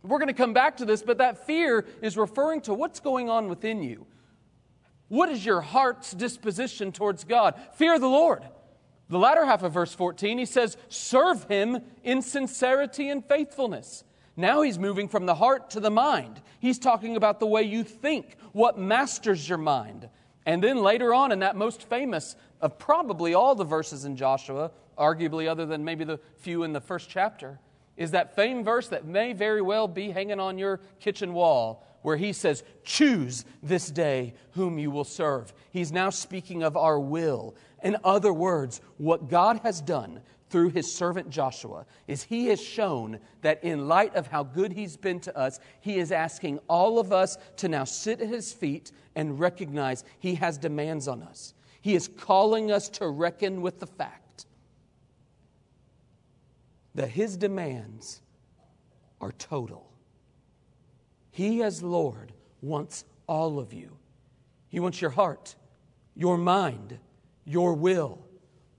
We're 0.01 0.19
going 0.19 0.27
to 0.27 0.33
come 0.33 0.53
back 0.53 0.77
to 0.77 0.85
this, 0.85 1.01
but 1.01 1.19
that 1.19 1.45
fear 1.45 1.85
is 2.01 2.17
referring 2.17 2.61
to 2.61 2.73
what's 2.73 2.99
going 2.99 3.29
on 3.29 3.47
within 3.47 3.83
you. 3.83 4.05
What 5.07 5.29
is 5.29 5.45
your 5.45 5.61
heart's 5.61 6.11
disposition 6.11 6.91
towards 6.91 7.23
God? 7.23 7.55
Fear 7.75 7.99
the 7.99 8.07
Lord. 8.07 8.43
The 9.09 9.19
latter 9.19 9.45
half 9.45 9.63
of 9.63 9.73
verse 9.73 9.93
14, 9.93 10.37
he 10.37 10.45
says, 10.45 10.75
Serve 10.89 11.43
him 11.45 11.81
in 12.03 12.21
sincerity 12.21 13.09
and 13.09 13.23
faithfulness. 13.23 14.03
Now 14.35 14.61
he's 14.61 14.79
moving 14.79 15.07
from 15.07 15.25
the 15.25 15.35
heart 15.35 15.69
to 15.71 15.79
the 15.79 15.91
mind. 15.91 16.41
He's 16.59 16.79
talking 16.79 17.15
about 17.15 17.39
the 17.39 17.45
way 17.45 17.63
you 17.63 17.83
think, 17.83 18.35
what 18.51 18.79
masters 18.79 19.47
your 19.47 19.59
mind. 19.59 20.09
And 20.45 20.63
then 20.63 20.77
later 20.77 21.13
on, 21.13 21.31
in 21.31 21.39
that 21.39 21.55
most 21.55 21.83
famous 21.83 22.35
of 22.61 22.77
probably 22.77 23.33
all 23.33 23.55
the 23.55 23.63
verses 23.63 24.05
in 24.05 24.15
Joshua, 24.15 24.71
arguably 24.97 25.47
other 25.47 25.65
than 25.65 25.83
maybe 25.83 26.03
the 26.03 26.19
few 26.37 26.63
in 26.63 26.73
the 26.73 26.81
first 26.81 27.09
chapter, 27.09 27.59
is 27.95 28.11
that 28.11 28.35
famed 28.35 28.65
verse 28.65 28.87
that 28.89 29.05
may 29.05 29.33
very 29.33 29.61
well 29.61 29.87
be 29.87 30.11
hanging 30.11 30.39
on 30.39 30.57
your 30.57 30.79
kitchen 30.99 31.33
wall, 31.33 31.85
where 32.01 32.17
he 32.17 32.33
says, 32.33 32.63
Choose 32.83 33.45
this 33.61 33.89
day 33.89 34.33
whom 34.51 34.77
you 34.77 34.91
will 34.91 35.03
serve. 35.03 35.53
He's 35.71 35.91
now 35.91 36.09
speaking 36.09 36.63
of 36.63 36.75
our 36.75 36.99
will. 36.99 37.55
In 37.83 37.97
other 38.03 38.33
words, 38.33 38.81
what 38.97 39.29
God 39.29 39.59
has 39.63 39.81
done 39.81 40.21
through 40.53 40.69
his 40.69 40.93
servant 40.93 41.31
Joshua 41.31 41.83
is 42.07 42.21
he 42.21 42.45
has 42.45 42.61
shown 42.61 43.19
that 43.41 43.63
in 43.63 43.87
light 43.87 44.13
of 44.13 44.27
how 44.27 44.43
good 44.43 44.71
he's 44.71 44.95
been 44.95 45.19
to 45.21 45.35
us, 45.35 45.59
he 45.81 45.97
is 45.97 46.11
asking 46.11 46.59
all 46.69 46.99
of 46.99 47.11
us 47.11 47.39
to 47.57 47.67
now 47.67 47.83
sit 47.83 48.21
at 48.21 48.27
his 48.27 48.53
feet 48.53 48.91
and 49.15 49.39
recognize 49.39 50.03
he 50.19 50.35
has 50.35 50.59
demands 50.59 51.07
on 51.07 51.23
us. 51.23 51.55
He 51.81 51.95
is 51.95 52.07
calling 52.07 52.71
us 52.71 52.87
to 52.89 53.07
reckon 53.07 53.63
with 53.63 53.79
the 53.79 53.87
fact 53.87 54.45
that 56.93 57.09
his 57.09 57.35
demands 57.35 58.21
are 59.21 59.31
total. 59.31 59.91
He, 61.31 61.63
as 61.63 61.81
Lord, 61.81 62.31
wants 62.61 63.05
all 63.25 63.57
of 63.57 63.73
you. 63.73 63.97
He 64.69 64.79
wants 64.79 65.01
your 65.01 65.09
heart, 65.09 65.55
your 66.15 66.37
mind, 66.37 66.99
your 67.43 67.73
will, 67.73 68.19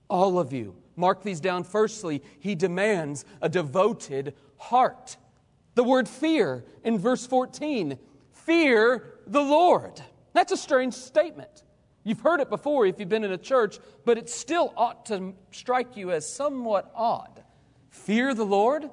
all 0.09 0.39
of 0.39 0.53
you. 0.53 0.77
Mark 0.95 1.23
these 1.23 1.39
down. 1.39 1.63
Firstly, 1.63 2.21
he 2.39 2.55
demands 2.55 3.25
a 3.41 3.49
devoted 3.49 4.33
heart. 4.57 5.17
The 5.75 5.83
word 5.83 6.07
fear 6.07 6.63
in 6.83 6.97
verse 6.97 7.27
14 7.27 7.97
fear 8.31 9.15
the 9.27 9.41
Lord. 9.41 10.01
That's 10.33 10.51
a 10.51 10.57
strange 10.57 10.93
statement. 10.93 11.63
You've 12.03 12.19
heard 12.19 12.39
it 12.39 12.49
before 12.49 12.85
if 12.85 12.99
you've 12.99 13.09
been 13.09 13.23
in 13.23 13.31
a 13.31 13.37
church, 13.37 13.79
but 14.05 14.17
it 14.17 14.29
still 14.29 14.71
ought 14.77 15.07
to 15.07 15.33
strike 15.51 15.97
you 15.97 16.11
as 16.11 16.29
somewhat 16.29 16.91
odd. 16.95 17.43
Fear 17.89 18.35
the 18.35 18.45
Lord? 18.45 18.89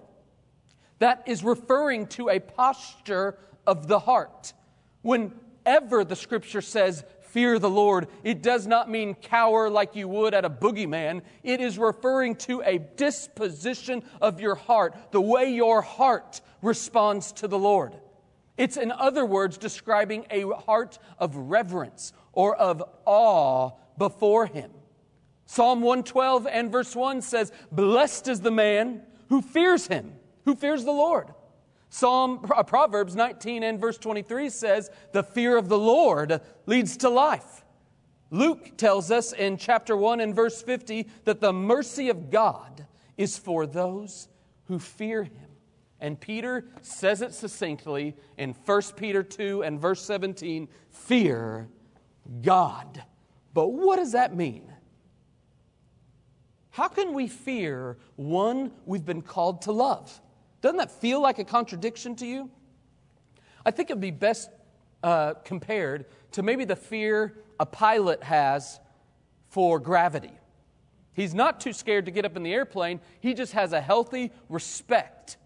That 0.98 1.22
is 1.26 1.44
referring 1.44 2.06
to 2.08 2.30
a 2.30 2.40
posture 2.40 3.38
of 3.66 3.86
the 3.86 3.98
heart. 3.98 4.54
Whenever 5.02 6.04
the 6.04 6.16
scripture 6.16 6.62
says, 6.62 7.04
fear 7.32 7.58
the 7.58 7.70
Lord, 7.70 8.08
it 8.22 8.42
does 8.42 8.66
not 8.66 8.90
mean 8.90 9.14
cower 9.14 9.70
like 9.70 9.96
you 9.96 10.06
would 10.06 10.34
at 10.34 10.44
a 10.44 10.50
boogeyman. 10.50 11.22
It 11.42 11.60
is 11.60 11.78
referring 11.78 12.36
to 12.36 12.62
a 12.62 12.78
disposition 12.78 14.02
of 14.20 14.40
your 14.40 14.54
heart, 14.54 14.94
the 15.12 15.20
way 15.20 15.50
your 15.50 15.80
heart 15.80 16.42
responds 16.60 17.32
to 17.32 17.48
the 17.48 17.58
Lord. 17.58 17.94
It's, 18.58 18.76
in 18.76 18.92
other 18.92 19.24
words, 19.24 19.56
describing 19.56 20.26
a 20.30 20.42
heart 20.54 20.98
of 21.18 21.34
reverence 21.34 22.12
or 22.34 22.54
of 22.54 22.82
awe 23.06 23.70
before 23.96 24.46
Him. 24.46 24.70
Psalm 25.46 25.80
112 25.80 26.46
and 26.46 26.70
verse 26.70 26.94
1 26.94 27.22
says, 27.22 27.50
Blessed 27.72 28.28
is 28.28 28.40
the 28.40 28.50
man 28.50 29.02
who 29.30 29.40
fears 29.40 29.86
Him, 29.86 30.12
who 30.44 30.54
fears 30.54 30.84
the 30.84 30.92
Lord. 30.92 31.28
Psalm 31.92 32.50
uh, 32.50 32.62
Proverbs 32.62 33.14
19 33.14 33.62
and 33.62 33.78
verse 33.78 33.98
23 33.98 34.48
says, 34.48 34.90
"The 35.12 35.22
fear 35.22 35.58
of 35.58 35.68
the 35.68 35.78
Lord 35.78 36.40
leads 36.64 36.96
to 36.96 37.10
life." 37.10 37.66
Luke 38.30 38.78
tells 38.78 39.10
us 39.10 39.34
in 39.34 39.58
chapter 39.58 39.94
1 39.94 40.20
and 40.20 40.34
verse 40.34 40.62
50 40.62 41.06
that 41.24 41.42
the 41.42 41.52
mercy 41.52 42.08
of 42.08 42.30
God 42.30 42.86
is 43.18 43.36
for 43.36 43.66
those 43.66 44.28
who 44.68 44.78
fear 44.78 45.24
him. 45.24 45.50
And 46.00 46.18
Peter 46.18 46.64
says 46.80 47.20
it 47.20 47.34
succinctly 47.34 48.16
in 48.38 48.54
1 48.64 48.82
Peter 48.96 49.22
2 49.22 49.62
and 49.62 49.78
verse 49.78 50.00
17, 50.00 50.68
fear 50.88 51.68
God. 52.40 53.04
But 53.52 53.68
what 53.68 53.96
does 53.96 54.12
that 54.12 54.34
mean? 54.34 54.72
How 56.70 56.88
can 56.88 57.12
we 57.12 57.28
fear 57.28 57.98
one 58.16 58.72
we've 58.86 59.04
been 59.04 59.20
called 59.20 59.60
to 59.62 59.72
love? 59.72 60.22
Doesn't 60.62 60.78
that 60.78 60.90
feel 60.90 61.20
like 61.20 61.38
a 61.38 61.44
contradiction 61.44 62.16
to 62.16 62.26
you? 62.26 62.48
I 63.66 63.70
think 63.70 63.90
it 63.90 63.94
would 63.94 64.00
be 64.00 64.10
best 64.10 64.48
uh, 65.02 65.34
compared 65.44 66.06
to 66.32 66.42
maybe 66.42 66.64
the 66.64 66.76
fear 66.76 67.34
a 67.60 67.66
pilot 67.66 68.22
has 68.22 68.80
for 69.48 69.78
gravity. 69.78 70.32
He's 71.14 71.34
not 71.34 71.60
too 71.60 71.72
scared 71.72 72.06
to 72.06 72.10
get 72.10 72.24
up 72.24 72.36
in 72.36 72.42
the 72.42 72.54
airplane, 72.54 73.00
he 73.20 73.34
just 73.34 73.52
has 73.52 73.72
a 73.72 73.80
healthy 73.80 74.32
respect 74.48 75.36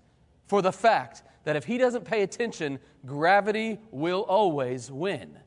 for 0.47 0.63
the 0.63 0.71
fact 0.71 1.23
that 1.45 1.57
if 1.57 1.65
he 1.65 1.79
doesn't 1.79 2.05
pay 2.05 2.23
attention, 2.23 2.79
gravity 3.05 3.79
will 3.91 4.23
always 4.23 4.91
win. 4.91 5.39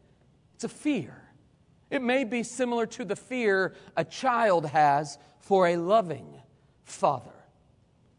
It's 0.56 0.64
a 0.64 0.70
fear. 0.70 1.30
It 1.90 2.02
may 2.02 2.24
be 2.24 2.44
similar 2.44 2.86
to 2.88 3.06
the 3.06 3.16
fear 3.16 3.76
a 3.96 4.04
child 4.04 4.66
has 4.68 5.18
for 5.40 5.68
a 5.68 5.78
loving 5.78 6.36
father. 6.84 7.38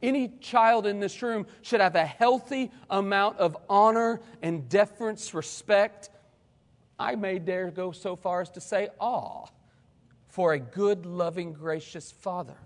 Any 0.03 0.29
child 0.41 0.87
in 0.87 1.01
this 1.01 1.21
room 1.23 1.47
should 1.63 1.81
have 1.81 1.95
a 1.95 2.07
healthy 2.07 2.71
amount 2.89 3.39
of 3.39 3.57
honor 3.69 4.21
and 4.43 4.69
deference, 4.69 5.35
respect. 5.35 6.09
I 6.99 7.17
may 7.17 7.39
dare 7.39 7.71
go 7.71 7.93
so 7.93 8.17
far 8.17 8.41
as 8.41 8.51
to 8.51 8.61
say 8.61 8.89
awe 8.99 9.47
for 10.29 10.53
a 10.53 10.59
good, 10.59 11.07
loving, 11.07 11.53
gracious 11.53 12.11
father. 12.13 12.57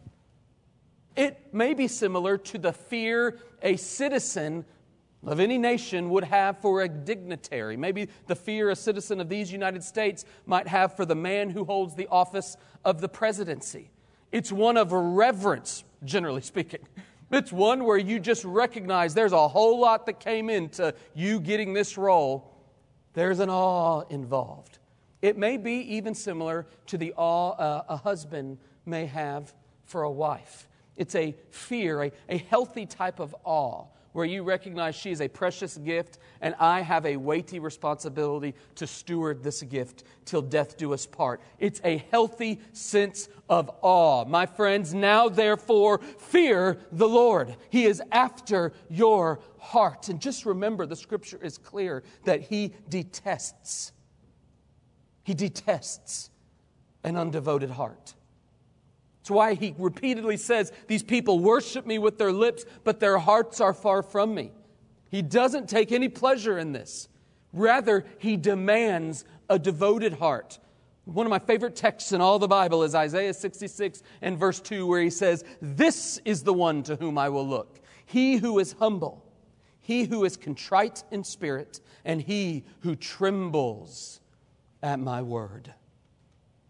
It 1.17 1.53
may 1.53 1.75
be 1.75 1.89
similar 1.89 2.39
to 2.39 2.59
the 2.59 2.73
fear 2.73 3.39
a 3.63 3.77
citizen 3.77 4.65
of 5.27 5.41
any 5.41 5.59
nation 5.59 6.11
would 6.11 6.25
have 6.25 6.59
for 6.59 6.83
a 6.83 6.89
dignitary. 6.89 7.77
Maybe 7.77 8.09
the 8.27 8.35
fear 8.37 8.71
a 8.71 8.77
citizen 8.77 9.21
of 9.21 9.29
these 9.29 9.51
United 9.51 9.83
States 9.83 10.25
might 10.47 10.69
have 10.69 10.97
for 10.97 11.07
the 11.07 11.15
man 11.15 11.51
who 11.51 11.65
holds 11.65 11.95
the 11.95 12.09
office 12.09 12.57
of 12.85 13.01
the 13.01 13.09
presidency. 13.09 13.91
It's 14.33 14.53
one 14.53 14.77
of 14.77 14.93
reverence, 14.93 15.85
generally 16.05 16.43
speaking. 16.43 16.81
It's 17.35 17.53
one 17.53 17.85
where 17.85 17.99
you 17.99 18.21
just 18.21 18.45
recognize 18.45 19.15
there's 19.15 19.33
a 19.33 19.49
whole 19.49 19.81
lot 19.81 20.07
that 20.07 20.21
came 20.21 20.49
into 20.51 20.95
you 21.15 21.41
getting 21.41 21.73
this 21.73 21.99
role. 21.99 22.53
There's 23.13 23.41
an 23.41 23.51
awe 23.51 24.03
involved. 24.11 24.79
It 25.23 25.39
may 25.39 25.57
be 25.57 25.75
even 25.97 26.15
similar 26.15 26.67
to 26.87 26.99
the 26.99 27.15
awe 27.17 27.51
uh, 27.53 27.85
a 27.89 27.97
husband 27.97 28.59
may 28.85 29.07
have 29.07 29.55
for 29.85 30.03
a 30.03 30.11
wife. 30.11 30.69
It's 30.97 31.15
a 31.15 31.35
fear, 31.51 32.05
a, 32.05 32.13
a 32.29 32.39
healthy 32.39 32.87
type 32.87 33.21
of 33.21 33.35
awe 33.45 33.87
where 34.15 34.25
you 34.25 34.45
recognize 34.45 34.95
she 34.95 35.11
is 35.11 35.21
a 35.21 35.27
precious 35.27 35.77
gift 35.77 36.21
and 36.41 36.55
I 36.61 36.83
have 36.83 37.05
a 37.05 37.17
weighty 37.17 37.59
responsibility 37.59 38.55
to 38.77 38.87
steward 38.87 39.43
this 39.43 39.61
gift 39.63 40.05
till 40.25 40.41
death 40.41 40.77
do 40.77 40.95
us 40.95 41.05
part. 41.05 41.41
It's 41.59 41.81
a 41.83 41.99
healthy 42.13 42.61
sense 42.73 43.29
of 43.49 43.69
awe. 43.83 44.25
My 44.25 44.47
friends, 44.47 44.95
now 44.95 45.29
therefore 45.29 45.99
fear 45.99 46.79
the 46.93 47.09
Lord. 47.09 47.57
He 47.71 47.87
is 47.87 48.01
after 48.13 48.73
your 48.89 49.41
heart. 49.59 50.09
And 50.09 50.21
just 50.21 50.47
remember, 50.47 50.87
the 50.87 50.95
scripture 50.95 51.41
is 51.43 51.59
clear 51.59 52.05
that 52.25 52.43
He 52.43 52.73
detests. 52.89 53.91
He 55.25 55.35
detests 55.35 56.31
an 57.03 57.17
undevoted 57.17 57.71
heart. 57.71 58.15
That's 59.25 59.31
why 59.31 59.55
he 59.55 59.75
repeatedly 59.79 60.37
says, 60.37 60.71
These 60.87 61.03
people 61.03 61.39
worship 61.39 61.87
me 61.87 61.99
with 61.99 62.19
their 62.19 62.31
lips, 62.31 62.67
but 62.85 63.01
their 63.01 63.17
hearts 63.17 63.59
are 63.59 63.73
far 63.73 64.03
from 64.03 64.35
me. 64.35 64.53
He 65.09 65.23
doesn't 65.23 65.67
take 65.67 65.93
any 65.93 66.11
pleasure 66.11 66.59
in 66.59 66.73
this. 66.73 67.09
Rather, 67.51 68.05
he 68.19 68.37
demands 68.37 69.25
a 69.49 69.59
devoted 69.59 70.13
heart. 70.13 70.59
One 71.07 71.25
of 71.25 71.31
my 71.31 71.39
favorite 71.39 71.75
texts 71.75 72.13
in 72.13 72.21
all 72.21 72.39
the 72.39 72.47
Bible 72.47 72.83
is 72.83 72.95
Isaiah 72.95 73.33
66 73.33 74.03
and 74.21 74.37
verse 74.37 74.61
2, 74.61 74.87
where 74.87 75.01
he 75.01 75.09
says, 75.09 75.43
This 75.63 76.21
is 76.27 76.43
the 76.43 76.53
one 76.53 76.83
to 76.83 76.97
whom 76.97 77.17
I 77.17 77.31
will 77.31 77.49
look, 77.49 77.81
he 78.05 78.37
who 78.37 78.59
is 78.59 78.75
humble, 78.75 79.25
he 79.81 80.05
who 80.05 80.27
is 80.27 80.37
contrite 80.37 81.03
in 81.11 81.25
spirit, 81.25 81.81
and 82.05 82.21
he 82.21 82.65
who 82.81 82.95
trembles 82.95 84.21
at 84.83 85.01
my 85.01 85.23
word. 85.23 85.73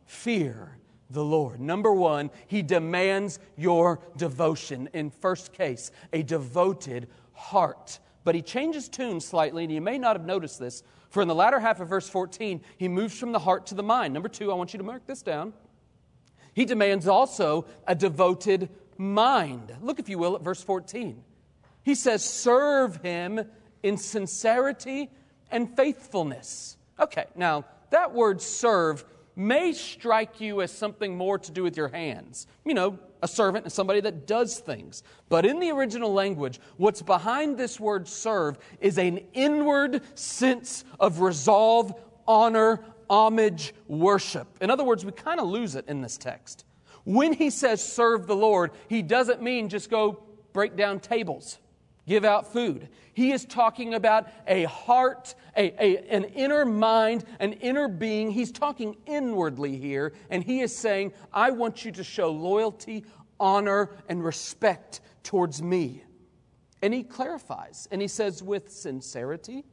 Fear 0.06 0.78
the 1.10 1.24
Lord. 1.24 1.60
Number 1.60 1.92
one, 1.92 2.30
he 2.46 2.62
demands 2.62 3.38
your 3.56 4.00
devotion. 4.16 4.88
In 4.92 5.10
first 5.10 5.52
case, 5.52 5.90
a 6.12 6.22
devoted 6.22 7.08
heart. 7.32 7.98
But 8.24 8.34
he 8.34 8.42
changes 8.42 8.88
tune 8.88 9.20
slightly, 9.20 9.64
and 9.64 9.72
you 9.72 9.80
may 9.80 9.98
not 9.98 10.16
have 10.16 10.26
noticed 10.26 10.58
this. 10.58 10.82
For 11.10 11.22
in 11.22 11.28
the 11.28 11.34
latter 11.34 11.60
half 11.60 11.80
of 11.80 11.88
verse 11.88 12.08
14, 12.08 12.60
he 12.78 12.88
moves 12.88 13.18
from 13.18 13.32
the 13.32 13.38
heart 13.38 13.66
to 13.66 13.74
the 13.74 13.82
mind. 13.82 14.14
Number 14.14 14.28
two, 14.28 14.50
I 14.50 14.54
want 14.54 14.72
you 14.72 14.78
to 14.78 14.84
mark 14.84 15.06
this 15.06 15.22
down. 15.22 15.52
He 16.54 16.64
demands 16.64 17.06
also 17.06 17.66
a 17.86 17.94
devoted 17.94 18.70
mind. 18.96 19.76
Look, 19.80 19.98
if 19.98 20.08
you 20.08 20.18
will, 20.18 20.36
at 20.36 20.42
verse 20.42 20.62
14. 20.62 21.22
He 21.82 21.94
says, 21.94 22.24
Serve 22.24 22.96
him 23.02 23.44
in 23.82 23.96
sincerity 23.98 25.10
and 25.50 25.76
faithfulness. 25.76 26.76
Okay, 26.98 27.26
now 27.36 27.64
that 27.90 28.12
word 28.12 28.40
serve 28.40 29.04
may 29.36 29.72
strike 29.72 30.40
you 30.40 30.62
as 30.62 30.70
something 30.70 31.16
more 31.16 31.38
to 31.38 31.50
do 31.50 31.62
with 31.62 31.76
your 31.76 31.88
hands. 31.88 32.46
You 32.64 32.74
know, 32.74 32.98
a 33.22 33.28
servant 33.28 33.66
is 33.66 33.74
somebody 33.74 34.00
that 34.00 34.26
does 34.26 34.58
things. 34.58 35.02
But 35.28 35.46
in 35.46 35.60
the 35.60 35.70
original 35.70 36.12
language, 36.12 36.60
what's 36.76 37.02
behind 37.02 37.56
this 37.56 37.80
word 37.80 38.06
serve 38.06 38.58
is 38.80 38.98
an 38.98 39.20
inward 39.32 40.02
sense 40.16 40.84
of 41.00 41.20
resolve, 41.20 41.94
honor, 42.26 42.84
homage, 43.10 43.74
worship. 43.88 44.46
In 44.60 44.70
other 44.70 44.84
words, 44.84 45.04
we 45.04 45.12
kind 45.12 45.40
of 45.40 45.46
lose 45.46 45.74
it 45.74 45.86
in 45.88 46.00
this 46.00 46.16
text. 46.16 46.64
When 47.04 47.32
he 47.32 47.50
says 47.50 47.82
serve 47.82 48.26
the 48.26 48.36
Lord, 48.36 48.70
he 48.88 49.02
doesn't 49.02 49.42
mean 49.42 49.68
just 49.68 49.90
go 49.90 50.22
break 50.52 50.76
down 50.76 51.00
tables 51.00 51.58
give 52.06 52.24
out 52.24 52.52
food. 52.52 52.88
He 53.14 53.32
is 53.32 53.44
talking 53.44 53.94
about 53.94 54.28
a 54.46 54.64
heart, 54.64 55.34
a, 55.56 55.72
a, 55.82 55.98
an 56.08 56.24
inner 56.24 56.64
mind, 56.64 57.24
an 57.40 57.54
inner 57.54 57.88
being. 57.88 58.30
He's 58.30 58.52
talking 58.52 58.96
inwardly 59.06 59.76
here, 59.76 60.12
and 60.30 60.42
he 60.42 60.60
is 60.60 60.76
saying, 60.76 61.12
I 61.32 61.50
want 61.50 61.84
you 61.84 61.92
to 61.92 62.04
show 62.04 62.30
loyalty, 62.30 63.04
honor, 63.38 63.90
and 64.08 64.24
respect 64.24 65.00
towards 65.22 65.62
me. 65.62 66.02
And 66.82 66.92
he 66.92 67.02
clarifies, 67.02 67.88
and 67.90 68.02
he 68.02 68.08
says, 68.08 68.42
with 68.42 68.70
sincerity, 68.70 69.64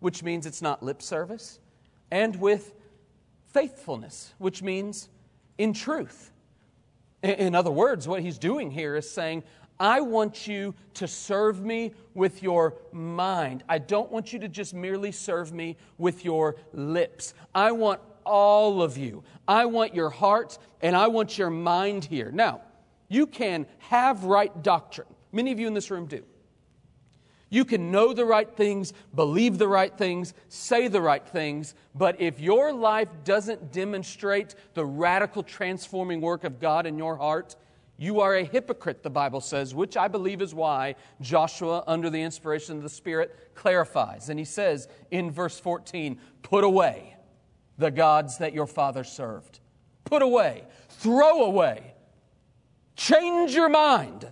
which 0.00 0.22
means 0.22 0.46
it's 0.46 0.62
not 0.62 0.82
lip 0.82 1.00
service, 1.00 1.60
and 2.10 2.34
with 2.40 2.74
faithfulness, 3.52 4.34
which 4.38 4.62
means 4.62 5.08
in 5.58 5.72
truth. 5.72 6.32
In 7.22 7.54
other 7.54 7.70
words, 7.70 8.06
what 8.06 8.22
he's 8.22 8.38
doing 8.38 8.70
here 8.70 8.96
is 8.96 9.08
saying, 9.10 9.42
I 9.78 10.00
want 10.00 10.46
you 10.46 10.74
to 10.94 11.06
serve 11.06 11.62
me 11.62 11.92
with 12.14 12.42
your 12.42 12.74
mind. 12.92 13.62
I 13.68 13.78
don't 13.78 14.10
want 14.10 14.32
you 14.32 14.38
to 14.40 14.48
just 14.48 14.74
merely 14.74 15.12
serve 15.12 15.52
me 15.52 15.76
with 15.98 16.24
your 16.24 16.56
lips. 16.72 17.34
I 17.54 17.72
want 17.72 18.00
all 18.24 18.82
of 18.82 18.96
you. 18.96 19.22
I 19.46 19.66
want 19.66 19.94
your 19.94 20.10
heart 20.10 20.58
and 20.80 20.96
I 20.96 21.06
want 21.08 21.38
your 21.38 21.50
mind 21.50 22.04
here. 22.04 22.30
Now, 22.32 22.62
you 23.08 23.26
can 23.26 23.66
have 23.78 24.24
right 24.24 24.62
doctrine. 24.62 25.08
Many 25.32 25.52
of 25.52 25.60
you 25.60 25.66
in 25.66 25.74
this 25.74 25.90
room 25.90 26.06
do. 26.06 26.24
You 27.48 27.64
can 27.64 27.92
know 27.92 28.12
the 28.12 28.24
right 28.24 28.52
things, 28.56 28.92
believe 29.14 29.56
the 29.58 29.68
right 29.68 29.96
things, 29.96 30.34
say 30.48 30.88
the 30.88 31.00
right 31.00 31.26
things, 31.26 31.74
but 31.94 32.20
if 32.20 32.40
your 32.40 32.72
life 32.72 33.08
doesn't 33.22 33.72
demonstrate 33.72 34.56
the 34.74 34.84
radical 34.84 35.44
transforming 35.44 36.20
work 36.20 36.42
of 36.42 36.58
God 36.58 36.86
in 36.86 36.98
your 36.98 37.16
heart, 37.16 37.54
you 37.98 38.20
are 38.20 38.34
a 38.36 38.44
hypocrite, 38.44 39.02
the 39.02 39.10
Bible 39.10 39.40
says, 39.40 39.74
which 39.74 39.96
I 39.96 40.08
believe 40.08 40.42
is 40.42 40.54
why 40.54 40.96
Joshua, 41.20 41.82
under 41.86 42.10
the 42.10 42.20
inspiration 42.20 42.76
of 42.76 42.82
the 42.82 42.88
Spirit, 42.88 43.54
clarifies. 43.54 44.28
And 44.28 44.38
he 44.38 44.44
says 44.44 44.88
in 45.10 45.30
verse 45.30 45.58
14, 45.58 46.20
Put 46.42 46.62
away 46.62 47.16
the 47.78 47.90
gods 47.90 48.38
that 48.38 48.52
your 48.52 48.66
father 48.66 49.02
served. 49.02 49.60
Put 50.04 50.22
away, 50.22 50.64
throw 50.88 51.44
away, 51.44 51.94
change 52.96 53.54
your 53.54 53.68
mind. 53.68 54.30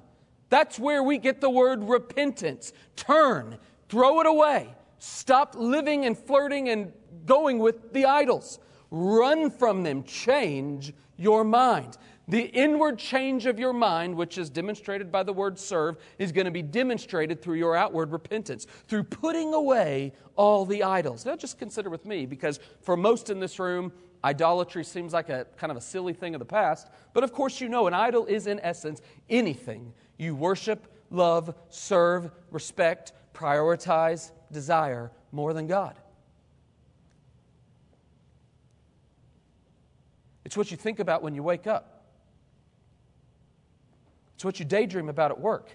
That's 0.51 0.79
where 0.79 1.03
we 1.03 1.19
get 1.19 1.41
the 1.41 1.51
word 1.51 1.83
repentance. 1.83 2.73
Turn, 2.97 3.59
throw 3.88 4.21
it 4.21 4.27
away. 4.27 4.75
Stop 4.99 5.55
living 5.57 6.05
and 6.05 6.17
flirting 6.17 6.69
and 6.69 6.93
going 7.27 7.59
with 7.59 7.93
the 7.93 8.05
idols. 8.05 8.59
Run 8.91 9.51
from 9.51 9.83
them, 9.83 10.05
change 10.05 10.93
your 11.17 11.45
mind. 11.45 11.97
The 12.27 12.43
inward 12.43 12.99
change 12.99 13.45
of 13.45 13.59
your 13.59 13.75
mind, 13.75 14.15
which 14.15 14.39
is 14.39 14.49
demonstrated 14.49 15.13
by 15.13 15.25
the 15.25 15.33
word 15.33 15.59
serve, 15.59 15.99
is 16.19 16.33
going 16.33 16.47
to 16.47 16.51
be 16.51 16.63
demonstrated 16.63 17.43
through 17.43 17.57
your 17.57 17.77
outward 17.77 18.13
repentance, 18.13 18.67
through 18.89 19.05
putting 19.05 19.53
away 19.53 20.15
all 20.35 20.65
the 20.65 20.83
idols. 20.83 21.27
Now, 21.27 21.37
just 21.37 21.59
consider 21.59 21.91
with 21.91 22.07
me, 22.07 22.25
because 22.25 22.61
for 22.81 22.97
most 22.97 23.29
in 23.29 23.41
this 23.41 23.59
room, 23.59 23.93
idolatry 24.25 24.85
seems 24.85 25.13
like 25.13 25.29
a 25.29 25.47
kind 25.59 25.71
of 25.71 25.77
a 25.77 25.83
silly 25.83 26.15
thing 26.15 26.35
of 26.35 26.39
the 26.39 26.47
past. 26.47 26.89
But 27.13 27.25
of 27.25 27.33
course, 27.33 27.61
you 27.61 27.69
know 27.69 27.87
an 27.87 27.95
idol 27.95 28.25
is, 28.25 28.47
in 28.47 28.59
essence, 28.61 29.03
anything 29.29 29.93
you 30.17 30.35
worship, 30.35 30.87
love, 31.11 31.55
serve, 31.69 32.31
respect, 32.51 33.13
prioritize, 33.35 34.31
desire 34.51 35.13
more 35.31 35.53
than 35.53 35.67
God. 35.67 35.99
It's 40.47 40.57
what 40.57 40.71
you 40.71 40.79
think 40.79 41.01
about 41.01 41.23
when 41.23 41.35
you 41.35 41.43
wake 41.43 41.67
up. 41.67 41.94
It's 44.45 44.47
what 44.47 44.59
you 44.59 44.67
daydream 44.67 45.09
about 45.09 45.31
at 45.31 45.41
work. 45.41 45.71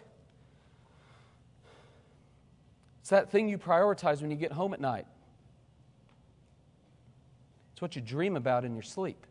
It's 3.00 3.10
that 3.10 3.32
thing 3.32 3.50
you 3.50 3.58
prioritize 3.58 4.22
when 4.22 4.30
you 4.30 4.38
get 4.38 4.52
home 4.52 4.76
at 4.76 4.80
night. 4.80 5.08
It's 7.74 7.82
what 7.82 7.96
you 7.96 8.02
dream 8.04 8.38
about 8.38 8.66
in 8.66 8.76
your 8.76 8.84
sleep. 8.84 9.26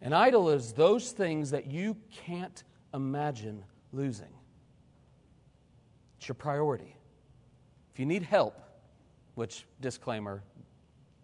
An 0.00 0.12
idol 0.12 0.48
is 0.48 0.74
those 0.74 1.10
things 1.10 1.50
that 1.50 1.66
you 1.66 1.96
can't 2.24 2.62
imagine 2.94 3.64
losing. 3.92 4.32
It's 6.18 6.28
your 6.28 6.36
priority. 6.36 6.94
If 7.92 7.98
you 7.98 8.06
need 8.06 8.22
help, 8.22 8.60
which, 9.34 9.66
disclaimer, 9.80 10.44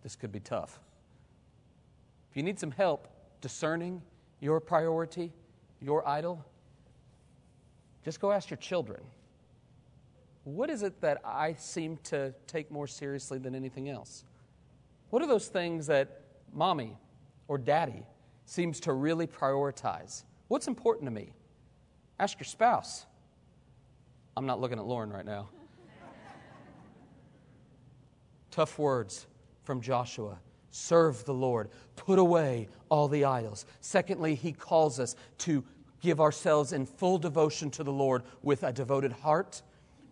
this 0.02 0.16
could 0.16 0.32
be 0.32 0.40
tough. 0.40 0.80
If 2.32 2.36
you 2.36 2.42
need 2.42 2.58
some 2.58 2.72
help 2.72 3.06
discerning 3.40 4.02
your 4.40 4.60
priority, 4.60 5.32
your 5.80 6.06
idol, 6.08 6.44
just 8.04 8.20
go 8.20 8.32
ask 8.32 8.50
your 8.50 8.56
children. 8.56 9.00
What 10.44 10.70
is 10.70 10.82
it 10.82 11.00
that 11.02 11.20
I 11.24 11.54
seem 11.54 11.98
to 12.04 12.34
take 12.46 12.70
more 12.70 12.86
seriously 12.86 13.38
than 13.38 13.54
anything 13.54 13.88
else? 13.88 14.24
What 15.10 15.22
are 15.22 15.28
those 15.28 15.48
things 15.48 15.86
that 15.88 16.22
mommy 16.52 16.96
or 17.46 17.58
daddy 17.58 18.06
seems 18.46 18.80
to 18.80 18.94
really 18.94 19.26
prioritize? 19.26 20.24
What's 20.48 20.66
important 20.66 21.06
to 21.06 21.10
me? 21.10 21.32
Ask 22.18 22.38
your 22.38 22.46
spouse. 22.46 23.06
I'm 24.36 24.46
not 24.46 24.60
looking 24.60 24.78
at 24.78 24.86
Lauren 24.86 25.10
right 25.10 25.26
now. 25.26 25.50
Tough 28.50 28.78
words 28.78 29.26
from 29.64 29.80
Joshua 29.80 30.38
serve 30.70 31.24
the 31.24 31.34
Lord, 31.34 31.68
put 31.96 32.18
away 32.18 32.68
all 32.88 33.08
the 33.08 33.24
idols. 33.24 33.66
Secondly, 33.80 34.34
he 34.34 34.52
calls 34.52 35.00
us 35.00 35.16
to 35.38 35.64
give 36.00 36.20
ourselves 36.20 36.72
in 36.72 36.86
full 36.86 37.18
devotion 37.18 37.70
to 37.70 37.84
the 37.84 37.92
Lord 37.92 38.22
with 38.42 38.62
a 38.62 38.72
devoted 38.72 39.12
heart, 39.12 39.62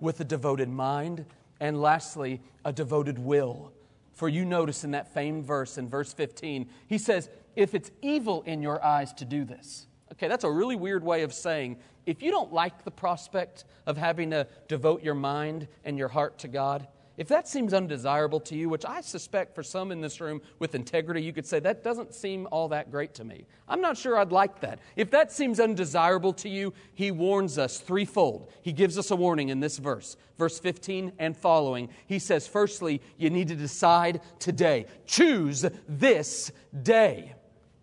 with 0.01 0.21
a 0.21 0.25
devoted 0.25 0.69
mind, 0.69 1.25
and 1.61 1.81
lastly, 1.81 2.41
a 2.65 2.73
devoted 2.73 3.19
will. 3.19 3.73
For 4.13 4.29
you 4.29 4.45
notice 4.45 4.85
in 4.85 4.91
that 4.93 5.13
famed 5.15 5.45
verse, 5.45 5.79
in 5.79 5.89
verse 5.89 6.13
15, 6.13 6.69
he 6.87 6.99
says, 6.99 7.31
If 7.57 7.75
it's 7.75 7.91
evil 8.03 8.43
in 8.43 8.63
your 8.63 8.85
eyes 8.85 9.13
to 9.15 9.25
do 9.25 9.45
this. 9.45 9.87
Okay, 10.13 10.29
that's 10.29 10.45
a 10.45 10.51
really 10.51 10.77
weird 10.77 11.05
way 11.05 11.23
of 11.23 11.33
saying 11.33 11.77
if 12.07 12.23
you 12.23 12.31
don't 12.31 12.53
like 12.53 12.85
the 12.85 12.91
prospect 12.91 13.65
of 13.87 13.99
having 13.99 14.31
to 14.31 14.47
devote 14.67 15.03
your 15.03 15.15
mind 15.15 15.69
and 15.85 15.99
your 15.99 16.09
heart 16.09 16.39
to 16.39 16.49
God, 16.49 16.89
if 17.19 17.27
that 17.29 17.49
seems 17.49 17.75
undesirable 17.75 18.39
to 18.41 18.57
you, 18.57 18.69
which 18.69 18.85
I 18.85 19.01
suspect 19.01 19.53
for 19.53 19.65
some 19.65 19.91
in 19.91 20.01
this 20.01 20.21
room 20.21 20.41
with 20.61 20.77
integrity, 20.77 21.21
you 21.21 21.33
could 21.33 21.47
say, 21.47 21.59
that 21.59 21.83
doesn't 21.83 22.15
seem 22.15 22.47
all 22.53 22.69
that 22.69 22.93
great 22.93 23.13
to 23.15 23.25
me. 23.25 23.45
I'm 23.69 23.81
not 23.81 23.99
sure 23.99 24.17
I'd 24.17 24.31
like 24.31 24.61
that. 24.61 24.79
If 24.95 25.11
that 25.11 25.33
seems 25.33 25.59
undesirable 25.59 26.33
to 26.35 26.49
you, 26.49 26.73
he 26.95 27.11
warns 27.11 27.59
us 27.59 27.81
threefold. 27.81 28.53
He 28.63 28.73
gives 28.73 28.97
us 28.97 29.11
a 29.11 29.17
warning 29.17 29.49
in 29.49 29.59
this 29.59 29.79
verse, 29.79 30.17
verse 30.39 30.61
15 30.61 31.11
and 31.19 31.37
following. 31.37 31.89
He 32.07 32.21
says, 32.21 32.47
firstly, 32.47 33.03
you 33.17 33.31
need 33.31 33.49
to 33.49 33.57
decide 33.57 34.21
today. 34.39 34.87
Choose 35.05 35.67
this 35.89 36.53
day. 36.85 37.35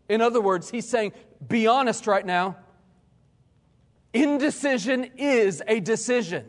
In 0.07 0.21
other 0.21 0.39
words, 0.39 0.69
he's 0.69 0.87
saying, 0.87 1.11
be 1.45 1.67
honest 1.67 2.07
right 2.07 2.25
now. 2.25 2.55
Indecision 4.13 5.11
is 5.17 5.61
a 5.67 5.81
decision. 5.81 6.45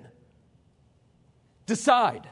Decide. 1.67 2.29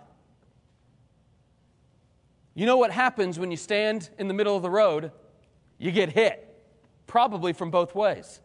You 2.55 2.67
know 2.67 2.77
what 2.77 2.93
happens 2.93 3.39
when 3.39 3.51
you 3.51 3.57
stand 3.57 4.11
in 4.19 4.29
the 4.29 4.35
middle 4.35 4.57
of 4.57 4.63
the 4.63 4.71
road? 4.71 5.11
You 5.79 5.91
get 5.91 6.11
hit, 6.11 6.57
probably 7.07 7.53
from 7.53 7.71
both 7.71 7.95
ways. 7.95 8.41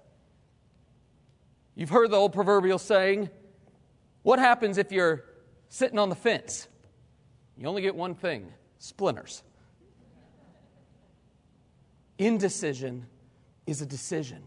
You've 1.75 1.91
heard 1.91 2.11
the 2.11 2.17
old 2.17 2.33
proverbial 2.33 2.79
saying, 2.79 3.29
What 4.23 4.39
happens 4.39 4.77
if 4.77 4.91
you're 4.91 5.25
sitting 5.69 5.99
on 5.99 6.09
the 6.09 6.15
fence? 6.15 6.67
You 7.55 7.67
only 7.67 7.81
get 7.81 7.95
one 7.95 8.15
thing 8.15 8.51
splinters. 8.79 9.43
Indecision 12.17 13.05
is 13.67 13.81
a 13.81 13.85
decision. 13.85 14.43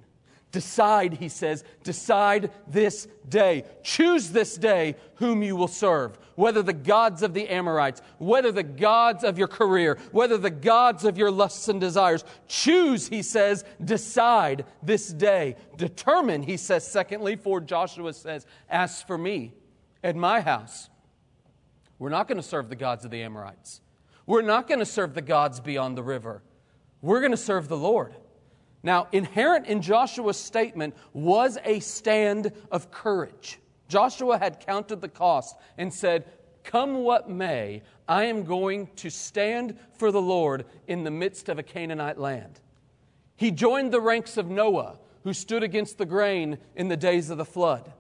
Decide, 0.53 1.15
he 1.15 1.31
says, 1.31 1.65
decide 1.83 2.51
this 2.69 3.09
day. 3.27 3.65
Choose 3.83 4.29
this 4.29 4.59
day 4.59 4.97
whom 5.15 5.43
you 5.43 5.57
will 5.57 5.67
serve. 5.67 6.19
Whether 6.35 6.63
the 6.63 6.75
gods 6.75 7.23
of 7.23 7.33
the 7.33 7.49
Amorites, 7.49 8.03
whether 8.19 8.53
the 8.53 8.63
gods 8.63 9.25
of 9.25 9.39
your 9.39 9.49
career, 9.49 9.99
whether 10.13 10.37
the 10.37 10.51
gods 10.51 11.05
of 11.05 11.17
your 11.17 11.31
lusts 11.31 11.69
and 11.69 11.81
desires. 11.81 12.23
Choose, 12.49 13.09
he 13.09 13.23
says, 13.23 13.65
decide 13.83 14.67
this 14.83 15.09
day. 15.09 15.57
Determine, 15.79 16.43
he 16.43 16.59
says, 16.59 16.87
secondly, 16.87 17.35
for 17.35 17.59
Joshua 17.59 18.13
says, 18.13 18.45
As 18.69 19.01
for 19.01 19.17
me 19.17 19.55
and 20.03 20.21
my 20.21 20.43
house, 20.43 20.91
we're 21.99 22.11
not 22.11 22.29
going 22.29 22.37
to 22.37 22.47
serve 22.47 22.69
the 22.69 22.77
gods 22.77 23.07
of 23.07 23.11
the 23.11 23.23
Amorites. 23.23 23.81
We're 24.27 24.43
not 24.43 24.69
going 24.69 24.81
to 24.81 24.87
serve 24.87 25.15
the 25.15 25.23
gods 25.23 25.61
beyond 25.61 25.97
the 25.97 26.03
river. 26.03 26.43
We're 27.01 27.21
going 27.21 27.33
to 27.33 27.39
serve 27.39 27.69
the 27.69 27.77
Lord. 27.77 28.15
Now, 28.83 29.09
inherent 29.13 29.67
in 29.67 29.81
Joshua's 29.81 30.39
statement 30.39 30.95
was 31.13 31.59
a 31.65 31.81
stand 31.81 32.53
of 32.71 32.91
courage. 32.91 33.59
Joshua 33.89 34.39
had 34.39 34.65
counted 34.65 35.01
the 35.01 35.09
cost 35.09 35.57
and 35.79 35.93
said, 35.93 36.25
Come 36.65 37.03
what 37.03 37.29
may, 37.29 37.83
I 38.09 38.25
am 38.25 38.45
going 38.45 38.89
to 38.97 39.11
stand 39.11 39.79
for 39.99 40.11
the 40.11 40.21
Lord 40.21 40.65
in 40.87 41.05
the 41.05 41.11
midst 41.11 41.49
of 41.49 41.59
a 41.59 41.63
Canaanite 41.63 42.19
land. 42.19 42.61
He 43.37 43.51
joined 43.51 43.93
the 43.93 44.01
ranks 44.01 44.37
of 44.37 44.49
Noah, 44.49 44.99
who 45.25 45.33
stood 45.33 45.63
against 45.63 45.99
the 45.99 46.07
grain 46.07 46.59
in 46.77 46.89
the 46.89 46.97
days 46.97 47.31
of 47.31 47.39
the 47.39 47.45
flood. 47.45 47.93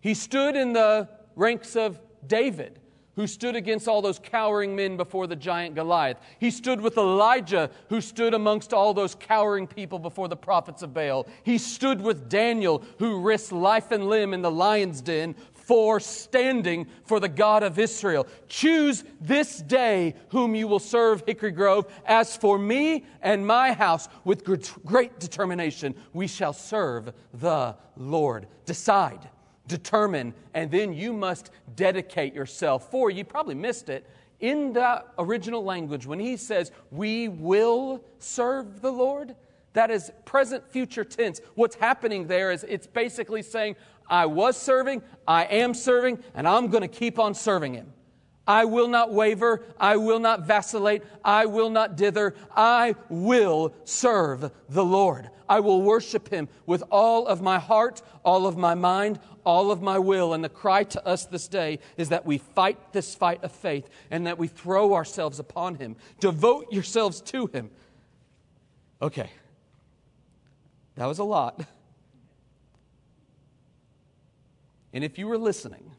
He 0.00 0.14
stood 0.14 0.56
in 0.56 0.72
the 0.72 1.08
ranks 1.36 1.76
of 1.76 2.00
David, 2.26 2.78
who 3.16 3.26
stood 3.26 3.56
against 3.56 3.88
all 3.88 4.02
those 4.02 4.18
cowering 4.18 4.74
men 4.74 4.96
before 4.96 5.26
the 5.26 5.36
giant 5.36 5.74
Goliath. 5.74 6.18
He 6.38 6.50
stood 6.50 6.80
with 6.80 6.96
Elijah, 6.96 7.70
who 7.88 8.00
stood 8.00 8.34
amongst 8.34 8.72
all 8.72 8.94
those 8.94 9.14
cowering 9.14 9.66
people 9.66 9.98
before 9.98 10.28
the 10.28 10.36
prophets 10.36 10.82
of 10.82 10.94
Baal. 10.94 11.26
He 11.42 11.58
stood 11.58 12.00
with 12.00 12.28
Daniel, 12.28 12.82
who 12.98 13.20
risked 13.20 13.52
life 13.52 13.90
and 13.92 14.08
limb 14.08 14.32
in 14.32 14.42
the 14.42 14.50
lion's 14.50 15.00
den 15.00 15.34
for 15.52 16.00
standing 16.00 16.86
for 17.04 17.20
the 17.20 17.28
God 17.28 17.62
of 17.62 17.78
Israel. 17.78 18.26
Choose 18.48 19.04
this 19.20 19.58
day 19.58 20.14
whom 20.30 20.54
you 20.54 20.66
will 20.66 20.80
serve, 20.80 21.22
Hickory 21.24 21.52
Grove. 21.52 21.86
As 22.04 22.36
for 22.36 22.58
me 22.58 23.04
and 23.20 23.46
my 23.46 23.72
house, 23.72 24.08
with 24.24 24.44
great 24.84 25.20
determination, 25.20 25.94
we 26.12 26.26
shall 26.26 26.52
serve 26.52 27.12
the 27.32 27.76
Lord. 27.96 28.48
Decide 28.66 29.30
determine, 29.66 30.34
and 30.54 30.70
then 30.70 30.92
you 30.92 31.12
must 31.12 31.50
dedicate 31.76 32.34
yourself. 32.34 32.90
For 32.90 33.10
you 33.10 33.24
probably 33.24 33.54
missed 33.54 33.88
it 33.88 34.06
in 34.40 34.72
the 34.72 35.04
original 35.18 35.64
language 35.64 36.06
when 36.06 36.18
he 36.18 36.36
says, 36.36 36.72
We 36.90 37.28
will 37.28 38.04
serve 38.18 38.82
the 38.82 38.92
Lord. 38.92 39.34
That 39.72 39.90
is 39.90 40.12
present 40.26 40.68
future 40.68 41.04
tense. 41.04 41.40
What's 41.54 41.76
happening 41.76 42.26
there 42.26 42.50
is 42.50 42.64
it's 42.64 42.86
basically 42.86 43.42
saying, 43.42 43.76
I 44.06 44.26
was 44.26 44.56
serving, 44.56 45.02
I 45.26 45.44
am 45.44 45.72
serving, 45.72 46.22
and 46.34 46.46
I'm 46.46 46.68
going 46.68 46.82
to 46.82 46.88
keep 46.88 47.18
on 47.18 47.34
serving 47.34 47.74
him. 47.74 47.92
I 48.46 48.64
will 48.64 48.88
not 48.88 49.12
waver. 49.12 49.62
I 49.78 49.96
will 49.96 50.18
not 50.18 50.46
vacillate. 50.46 51.02
I 51.24 51.46
will 51.46 51.70
not 51.70 51.96
dither. 51.96 52.34
I 52.56 52.96
will 53.08 53.72
serve 53.84 54.50
the 54.68 54.84
Lord. 54.84 55.30
I 55.48 55.60
will 55.60 55.82
worship 55.82 56.28
him 56.28 56.48
with 56.66 56.82
all 56.90 57.26
of 57.26 57.40
my 57.40 57.58
heart, 57.58 58.02
all 58.24 58.46
of 58.46 58.56
my 58.56 58.74
mind, 58.74 59.20
all 59.44 59.70
of 59.70 59.82
my 59.82 59.98
will. 59.98 60.34
And 60.34 60.42
the 60.42 60.48
cry 60.48 60.84
to 60.84 61.06
us 61.06 61.26
this 61.26 61.48
day 61.48 61.78
is 61.96 62.10
that 62.10 62.26
we 62.26 62.38
fight 62.38 62.92
this 62.92 63.14
fight 63.14 63.42
of 63.42 63.52
faith 63.52 63.88
and 64.10 64.26
that 64.26 64.38
we 64.38 64.48
throw 64.48 64.94
ourselves 64.94 65.38
upon 65.38 65.76
Him. 65.76 65.96
Devote 66.20 66.72
yourselves 66.72 67.20
to 67.22 67.46
Him. 67.46 67.70
Okay, 69.00 69.30
that 70.96 71.06
was 71.06 71.18
a 71.18 71.24
lot. 71.24 71.64
And 74.92 75.02
if 75.02 75.18
you 75.18 75.26
were 75.26 75.38
listening, 75.38 75.90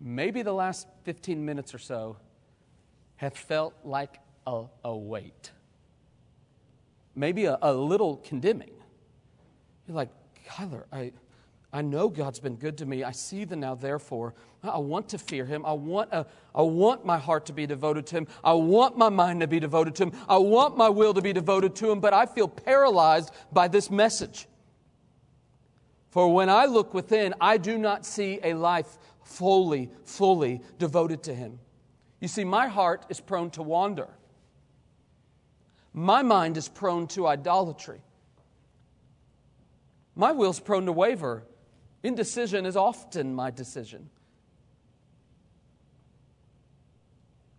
maybe 0.00 0.42
the 0.42 0.52
last 0.52 0.86
15 1.04 1.44
minutes 1.44 1.74
or 1.74 1.78
so 1.78 2.16
have 3.16 3.34
felt 3.34 3.74
like 3.84 4.18
a, 4.46 4.64
a 4.84 4.96
weight, 4.96 5.50
maybe 7.14 7.46
a, 7.46 7.58
a 7.60 7.72
little 7.72 8.18
condemning. 8.18 8.70
You're 9.86 9.96
like, 9.96 10.10
Kyler, 10.46 10.84
I, 10.92 11.12
I 11.72 11.82
know 11.82 12.08
God's 12.08 12.38
been 12.38 12.56
good 12.56 12.78
to 12.78 12.86
me. 12.86 13.02
I 13.02 13.12
see 13.12 13.44
the 13.44 13.56
now, 13.56 13.74
therefore. 13.74 14.34
I 14.62 14.78
want 14.78 15.08
to 15.10 15.18
fear 15.18 15.44
Him. 15.44 15.66
I 15.66 15.72
want, 15.72 16.10
a, 16.12 16.26
I 16.54 16.62
want 16.62 17.04
my 17.04 17.18
heart 17.18 17.46
to 17.46 17.52
be 17.52 17.66
devoted 17.66 18.06
to 18.06 18.16
Him. 18.18 18.26
I 18.42 18.52
want 18.52 18.96
my 18.96 19.08
mind 19.08 19.40
to 19.40 19.46
be 19.46 19.60
devoted 19.60 19.94
to 19.96 20.04
Him. 20.04 20.12
I 20.28 20.38
want 20.38 20.76
my 20.76 20.88
will 20.88 21.14
to 21.14 21.22
be 21.22 21.32
devoted 21.32 21.74
to 21.76 21.90
Him, 21.90 22.00
but 22.00 22.14
I 22.14 22.26
feel 22.26 22.48
paralyzed 22.48 23.32
by 23.52 23.68
this 23.68 23.90
message. 23.90 24.46
For 26.10 26.32
when 26.32 26.48
I 26.48 26.66
look 26.66 26.94
within, 26.94 27.34
I 27.40 27.56
do 27.56 27.76
not 27.76 28.06
see 28.06 28.38
a 28.44 28.54
life 28.54 28.98
fully, 29.24 29.90
fully 30.04 30.60
devoted 30.78 31.24
to 31.24 31.34
Him. 31.34 31.58
You 32.20 32.28
see, 32.28 32.44
my 32.44 32.68
heart 32.68 33.04
is 33.08 33.18
prone 33.18 33.50
to 33.50 33.62
wander, 33.62 34.08
my 35.92 36.22
mind 36.22 36.56
is 36.56 36.68
prone 36.68 37.06
to 37.08 37.26
idolatry. 37.26 38.00
My 40.16 40.32
will's 40.32 40.60
prone 40.60 40.86
to 40.86 40.92
waver. 40.92 41.44
Indecision 42.02 42.66
is 42.66 42.76
often 42.76 43.34
my 43.34 43.50
decision. 43.50 44.10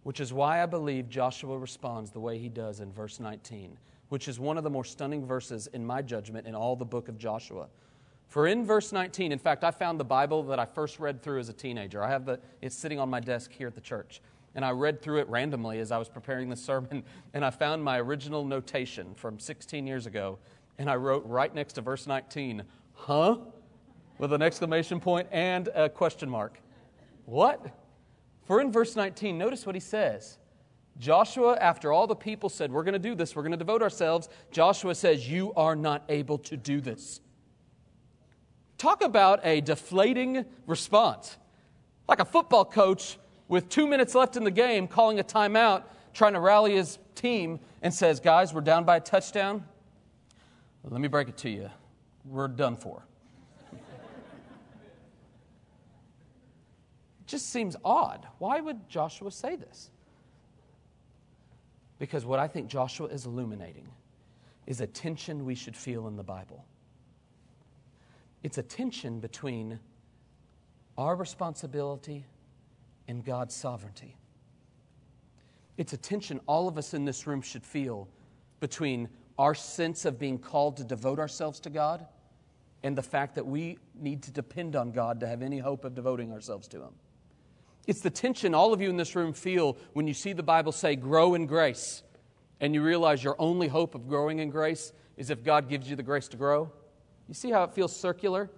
Which 0.04 0.20
is 0.20 0.32
why 0.32 0.62
I 0.62 0.66
believe 0.66 1.10
Joshua 1.10 1.58
responds 1.58 2.12
the 2.12 2.20
way 2.20 2.38
he 2.38 2.48
does 2.48 2.80
in 2.80 2.92
verse 2.92 3.20
19, 3.20 3.78
which 4.10 4.28
is 4.28 4.40
one 4.40 4.58
of 4.58 4.64
the 4.64 4.70
more 4.70 4.86
stunning 4.86 5.26
verses, 5.26 5.68
in 5.68 5.86
my 5.86 6.02
judgment, 6.02 6.46
in 6.46 6.54
all 6.54 6.76
the 6.76 6.86
book 6.86 7.10
of 7.10 7.18
Joshua. 7.18 7.68
For 8.28 8.48
in 8.48 8.66
verse 8.66 8.92
19, 8.92 9.32
in 9.32 9.40
fact, 9.40 9.64
I 9.64 9.72
found 9.72 10.00
the 10.00 10.06
Bible 10.06 10.44
that 10.44 10.60
I 10.60 10.66
first 10.66 11.00
read 11.00 11.22
through 11.22 11.40
as 11.40 11.50
a 11.50 11.54
teenager. 11.54 12.04
I 12.04 12.10
have 12.10 12.26
the, 12.26 12.40
it's 12.62 12.76
sitting 12.76 13.00
on 13.00 13.10
my 13.10 13.20
desk 13.20 13.52
here 13.52 13.68
at 13.68 13.76
the 13.76 13.82
church. 13.82 14.22
And 14.54 14.64
I 14.64 14.72
read 14.72 15.02
through 15.02 15.20
it 15.20 15.28
randomly 15.28 15.80
as 15.80 15.92
I 15.92 15.98
was 15.98 16.08
preparing 16.08 16.50
the 16.50 16.56
sermon, 16.56 17.04
and 17.34 17.44
I 17.44 17.50
found 17.50 17.84
my 17.84 18.00
original 18.00 18.46
notation 18.46 19.14
from 19.16 19.40
16 19.40 19.86
years 19.86 20.06
ago 20.06 20.38
and 20.78 20.90
I 20.90 20.96
wrote 20.96 21.26
right 21.26 21.54
next 21.54 21.74
to 21.74 21.82
verse 21.82 22.08
19, 22.08 22.64
huh? 22.94 23.38
With 24.18 24.34
an 24.34 24.42
exclamation 24.42 25.00
point 25.00 25.28
and 25.32 25.68
a 25.70 25.90
question 25.90 26.30
mark. 26.30 26.60
What? 27.26 27.66
For 28.46 28.62
in 28.62 28.72
verse 28.72 28.96
19, 28.96 29.38
notice 29.38 29.66
what 29.66 29.76
he 29.76 29.82
says. 29.82 30.38
Joshua, 30.98 31.58
after 31.60 31.92
all 31.92 32.08
the 32.08 32.16
people 32.16 32.50
said, 32.50 32.72
We're 32.72 32.84
going 32.84 32.94
to 32.94 33.00
do 33.00 33.16
this, 33.16 33.36
we're 33.36 33.42
going 33.42 33.52
to 33.52 33.58
devote 33.58 33.82
ourselves, 33.82 34.30
Joshua 34.52 34.96
says, 34.96 35.30
You 35.30 35.54
are 35.56 35.76
not 35.76 36.04
able 36.08 36.38
to 36.40 36.56
do 36.56 36.80
this. 36.80 37.20
Talk 38.78 39.04
about 39.04 39.40
a 39.44 39.62
deflating 39.62 40.46
response. 40.68 41.38
Like 42.08 42.20
a 42.20 42.26
football 42.26 42.66
coach 42.66 43.18
with 43.48 43.68
two 43.70 43.88
minutes 43.88 44.16
left 44.16 44.38
in 44.38 44.44
the 44.44 44.52
game 44.52 44.88
calling 44.88 45.20
a 45.20 45.24
timeout, 45.24 45.84
trying 46.14 46.34
to 46.34 46.40
rally 46.40 46.76
his 46.76 46.98
team, 47.16 47.60
and 47.82 47.94
says, 47.94 48.20
Guys, 48.20 48.54
we're 48.54 48.62
down 48.62 48.86
by 48.86 48.98
a 48.98 49.02
touchdown. 49.02 49.66
Let 50.90 51.02
me 51.02 51.08
break 51.08 51.30
it 51.30 51.38
to 51.38 51.50
you. 51.50 51.70
We're 52.26 52.48
done 52.48 52.76
for. 52.76 53.04
it 53.74 53.80
just 57.26 57.50
seems 57.50 57.76
odd. 57.84 58.28
Why 58.38 58.62
would 58.62 58.88
Joshua 58.88 59.32
say 59.32 59.56
this? 59.56 59.90
Because 61.98 62.26
what 62.26 62.40
I 62.40 62.48
think 62.48 62.68
Joshua 62.68 63.08
is 63.08 63.26
illuminating 63.26 63.88
is 64.68 64.80
a 64.82 64.88
tension 64.88 65.44
we 65.46 65.56
should 65.56 65.76
feel 65.76 66.08
in 66.08 66.18
the 66.18 66.24
Bible. 66.24 66.66
It's 68.44 68.60
a 68.60 68.64
tension 68.64 69.20
between 69.20 69.80
our 70.98 71.16
responsibility 71.16 72.26
and 73.08 73.26
God's 73.26 73.56
sovereignty. 73.56 74.16
It's 75.78 75.94
a 75.94 75.98
tension 75.98 76.40
all 76.46 76.68
of 76.68 76.78
us 76.78 76.94
in 76.94 77.06
this 77.06 77.26
room 77.26 77.42
should 77.42 77.66
feel 77.66 78.08
between 78.60 79.10
our 79.38 79.54
sense 79.54 80.06
of 80.06 80.18
being 80.18 80.38
called 80.38 80.78
to 80.78 80.84
devote 80.84 81.20
ourselves 81.20 81.60
to 81.62 81.70
God 81.70 82.06
and 82.84 82.96
the 82.96 83.04
fact 83.04 83.36
that 83.36 83.46
we 83.46 83.80
need 84.00 84.24
to 84.24 84.32
depend 84.32 84.76
on 84.76 84.92
God 84.92 85.20
to 85.22 85.28
have 85.28 85.42
any 85.42 85.60
hope 85.60 85.86
of 85.86 85.96
devoting 85.96 86.32
ourselves 86.32 86.68
to 86.70 86.78
Him. 86.82 86.94
It's 87.88 88.02
the 88.02 88.10
tension 88.10 88.54
all 88.56 88.74
of 88.74 88.82
you 88.82 88.90
in 88.90 88.98
this 88.98 89.16
room 89.16 89.34
feel 89.34 89.78
when 89.94 90.08
you 90.08 90.14
see 90.14 90.34
the 90.34 90.44
Bible 90.44 90.72
say, 90.72 90.96
grow 90.96 91.36
in 91.36 91.46
grace, 91.46 92.04
and 92.60 92.74
you 92.74 92.82
realize 92.82 93.24
your 93.24 93.36
only 93.40 93.68
hope 93.68 93.96
of 93.96 94.08
growing 94.08 94.40
in 94.40 94.50
grace 94.50 94.94
is 95.18 95.30
if 95.30 95.44
God 95.44 95.70
gives 95.70 95.90
you 95.90 95.96
the 95.96 96.04
grace 96.04 96.28
to 96.30 96.38
grow. 96.38 96.72
You 97.28 97.34
see 97.34 97.52
how 97.52 97.64
it 97.64 97.74
feels 97.74 97.96
circular? 97.96 98.50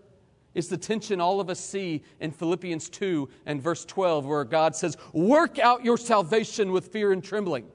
It's 0.53 0.67
the 0.67 0.77
tension 0.77 1.21
all 1.21 1.39
of 1.39 1.49
us 1.49 1.59
see 1.59 2.03
in 2.19 2.31
Philippians 2.31 2.89
2 2.89 3.29
and 3.45 3.61
verse 3.61 3.85
12, 3.85 4.25
where 4.25 4.43
God 4.43 4.75
says, 4.75 4.97
Work 5.13 5.59
out 5.59 5.85
your 5.85 5.97
salvation 5.97 6.71
with 6.71 6.87
fear 6.87 7.11
and 7.11 7.23
trembling. 7.23 7.67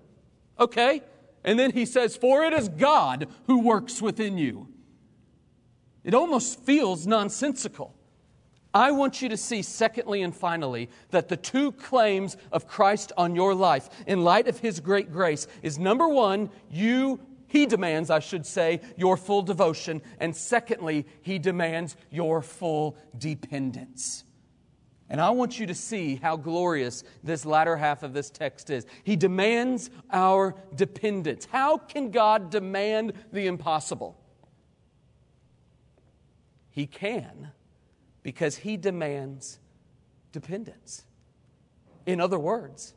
Okay? 0.58 1.02
And 1.44 1.58
then 1.58 1.72
he 1.72 1.86
says, 1.86 2.16
For 2.16 2.44
it 2.44 2.52
is 2.52 2.68
God 2.68 3.28
who 3.46 3.60
works 3.60 4.00
within 4.00 4.38
you. 4.38 4.68
It 6.04 6.14
almost 6.14 6.60
feels 6.60 7.06
nonsensical. 7.06 7.94
I 8.74 8.90
want 8.90 9.20
you 9.20 9.28
to 9.28 9.36
see, 9.36 9.60
secondly 9.60 10.22
and 10.22 10.34
finally, 10.34 10.88
that 11.10 11.28
the 11.28 11.36
two 11.36 11.72
claims 11.72 12.36
of 12.50 12.66
Christ 12.66 13.12
on 13.18 13.36
your 13.36 13.54
life, 13.54 13.90
in 14.06 14.24
light 14.24 14.48
of 14.48 14.60
his 14.60 14.80
great 14.80 15.12
grace, 15.12 15.46
is 15.62 15.78
number 15.78 16.08
one, 16.08 16.50
you 16.70 17.20
he 17.52 17.66
demands, 17.66 18.08
I 18.08 18.20
should 18.20 18.46
say, 18.46 18.80
your 18.96 19.18
full 19.18 19.42
devotion. 19.42 20.00
And 20.18 20.34
secondly, 20.34 21.04
He 21.20 21.38
demands 21.38 21.96
your 22.10 22.40
full 22.40 22.96
dependence. 23.18 24.24
And 25.12 25.20
I 25.20 25.28
want 25.28 25.60
you 25.60 25.66
to 25.66 25.74
see 25.74 26.16
how 26.16 26.38
glorious 26.38 27.04
this 27.22 27.44
latter 27.44 27.76
half 27.76 28.02
of 28.02 28.14
this 28.14 28.30
text 28.30 28.70
is. 28.70 28.86
He 29.04 29.14
demands 29.14 29.90
our 30.10 30.56
dependence. 30.74 31.44
How 31.44 31.76
can 31.76 32.10
God 32.10 32.48
demand 32.48 33.12
the 33.30 33.46
impossible? 33.46 34.16
He 36.70 36.86
can 36.86 37.50
because 38.22 38.56
He 38.56 38.78
demands 38.78 39.58
dependence. 40.32 41.04
In 42.06 42.18
other 42.18 42.38
words, 42.38 42.94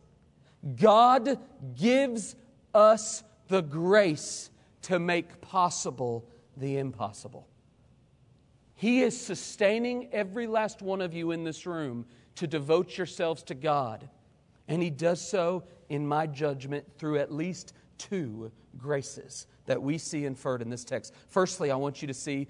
God 0.77 1.37
gives 1.75 2.37
us 2.73 3.25
the 3.49 3.61
grace 3.61 4.49
to 4.83 4.99
make 4.99 5.41
possible 5.41 6.25
the 6.55 6.77
impossible. 6.77 7.45
He 8.75 9.01
is 9.01 9.19
sustaining 9.19 10.09
every 10.11 10.47
last 10.47 10.81
one 10.81 11.01
of 11.01 11.13
you 11.13 11.31
in 11.31 11.43
this 11.43 11.65
room 11.65 12.05
to 12.35 12.47
devote 12.47 12.97
yourselves 12.97 13.43
to 13.43 13.55
God. 13.55 14.09
And 14.67 14.81
He 14.81 14.89
does 14.89 15.25
so, 15.25 15.63
in 15.89 16.05
my 16.05 16.27
judgment, 16.27 16.85
through 16.97 17.19
at 17.19 17.31
least 17.31 17.73
two 17.97 18.51
graces 18.77 19.47
that 19.65 19.81
we 19.81 19.97
see 19.97 20.25
inferred 20.25 20.61
in 20.61 20.69
this 20.69 20.83
text. 20.83 21.13
Firstly, 21.29 21.71
I 21.71 21.75
want 21.75 22.01
you 22.01 22.07
to 22.07 22.13
see 22.13 22.47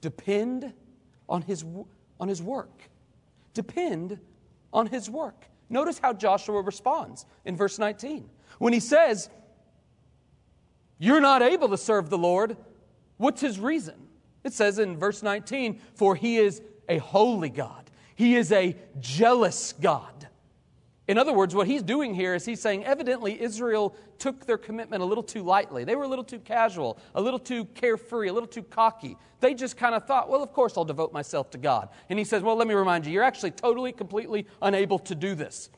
depend 0.00 0.72
on 1.28 1.42
His, 1.42 1.64
on 2.18 2.28
his 2.28 2.40
work. 2.40 2.88
Depend 3.52 4.18
on 4.72 4.86
His 4.86 5.10
work. 5.10 5.44
Notice 5.68 5.98
how 5.98 6.12
Joshua 6.12 6.62
responds 6.62 7.26
in 7.44 7.56
verse 7.56 7.78
19. 7.78 8.28
When 8.58 8.72
he 8.72 8.80
says, 8.80 9.28
you're 10.98 11.20
not 11.20 11.42
able 11.42 11.68
to 11.68 11.76
serve 11.76 12.10
the 12.10 12.18
Lord. 12.18 12.56
What's 13.18 13.40
his 13.40 13.58
reason? 13.58 14.07
It 14.44 14.52
says 14.52 14.78
in 14.78 14.96
verse 14.96 15.22
19, 15.22 15.80
For 15.94 16.14
he 16.14 16.38
is 16.38 16.62
a 16.88 16.98
holy 16.98 17.50
God, 17.50 17.90
he 18.14 18.36
is 18.36 18.52
a 18.52 18.76
jealous 19.00 19.74
God. 19.80 20.18
In 21.08 21.16
other 21.16 21.32
words, 21.32 21.54
what 21.54 21.66
he's 21.66 21.82
doing 21.82 22.14
here 22.14 22.34
is 22.34 22.44
he's 22.44 22.60
saying, 22.60 22.84
evidently, 22.84 23.40
Israel 23.40 23.96
took 24.18 24.44
their 24.44 24.58
commitment 24.58 25.02
a 25.02 25.06
little 25.06 25.22
too 25.22 25.42
lightly. 25.42 25.82
They 25.84 25.96
were 25.96 26.04
a 26.04 26.08
little 26.08 26.24
too 26.24 26.38
casual, 26.38 26.98
a 27.14 27.20
little 27.20 27.38
too 27.38 27.64
carefree, 27.64 28.28
a 28.28 28.32
little 28.32 28.48
too 28.48 28.62
cocky. 28.62 29.16
They 29.40 29.54
just 29.54 29.78
kind 29.78 29.94
of 29.94 30.06
thought, 30.06 30.28
well, 30.28 30.42
of 30.42 30.52
course 30.52 30.76
I'll 30.76 30.84
devote 30.84 31.14
myself 31.14 31.50
to 31.52 31.58
God. 31.58 31.88
And 32.10 32.18
he 32.18 32.26
says, 32.26 32.42
well, 32.42 32.56
let 32.56 32.68
me 32.68 32.74
remind 32.74 33.06
you, 33.06 33.12
you're 33.12 33.22
actually 33.22 33.52
totally, 33.52 33.90
completely 33.90 34.46
unable 34.60 34.98
to 35.00 35.14
do 35.14 35.34
this. 35.34 35.70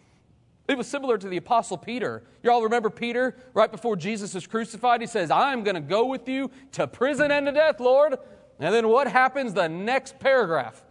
It 0.66 0.76
was 0.76 0.88
similar 0.88 1.16
to 1.16 1.28
the 1.28 1.36
Apostle 1.36 1.78
Peter. 1.78 2.24
You 2.42 2.50
all 2.50 2.62
remember 2.62 2.90
Peter 2.90 3.36
right 3.54 3.70
before 3.70 3.94
Jesus 3.96 4.34
was 4.34 4.48
crucified? 4.48 5.00
He 5.00 5.06
says, 5.06 5.30
I'm 5.30 5.62
going 5.62 5.74
to 5.76 5.80
go 5.80 6.06
with 6.06 6.28
you 6.28 6.50
to 6.72 6.88
prison 6.88 7.30
and 7.30 7.46
to 7.46 7.52
death, 7.52 7.78
Lord. 7.78 8.18
And 8.60 8.74
then 8.74 8.88
what 8.88 9.10
happens 9.10 9.54
the 9.54 9.68
next 9.68 10.18
paragraph? 10.18 10.84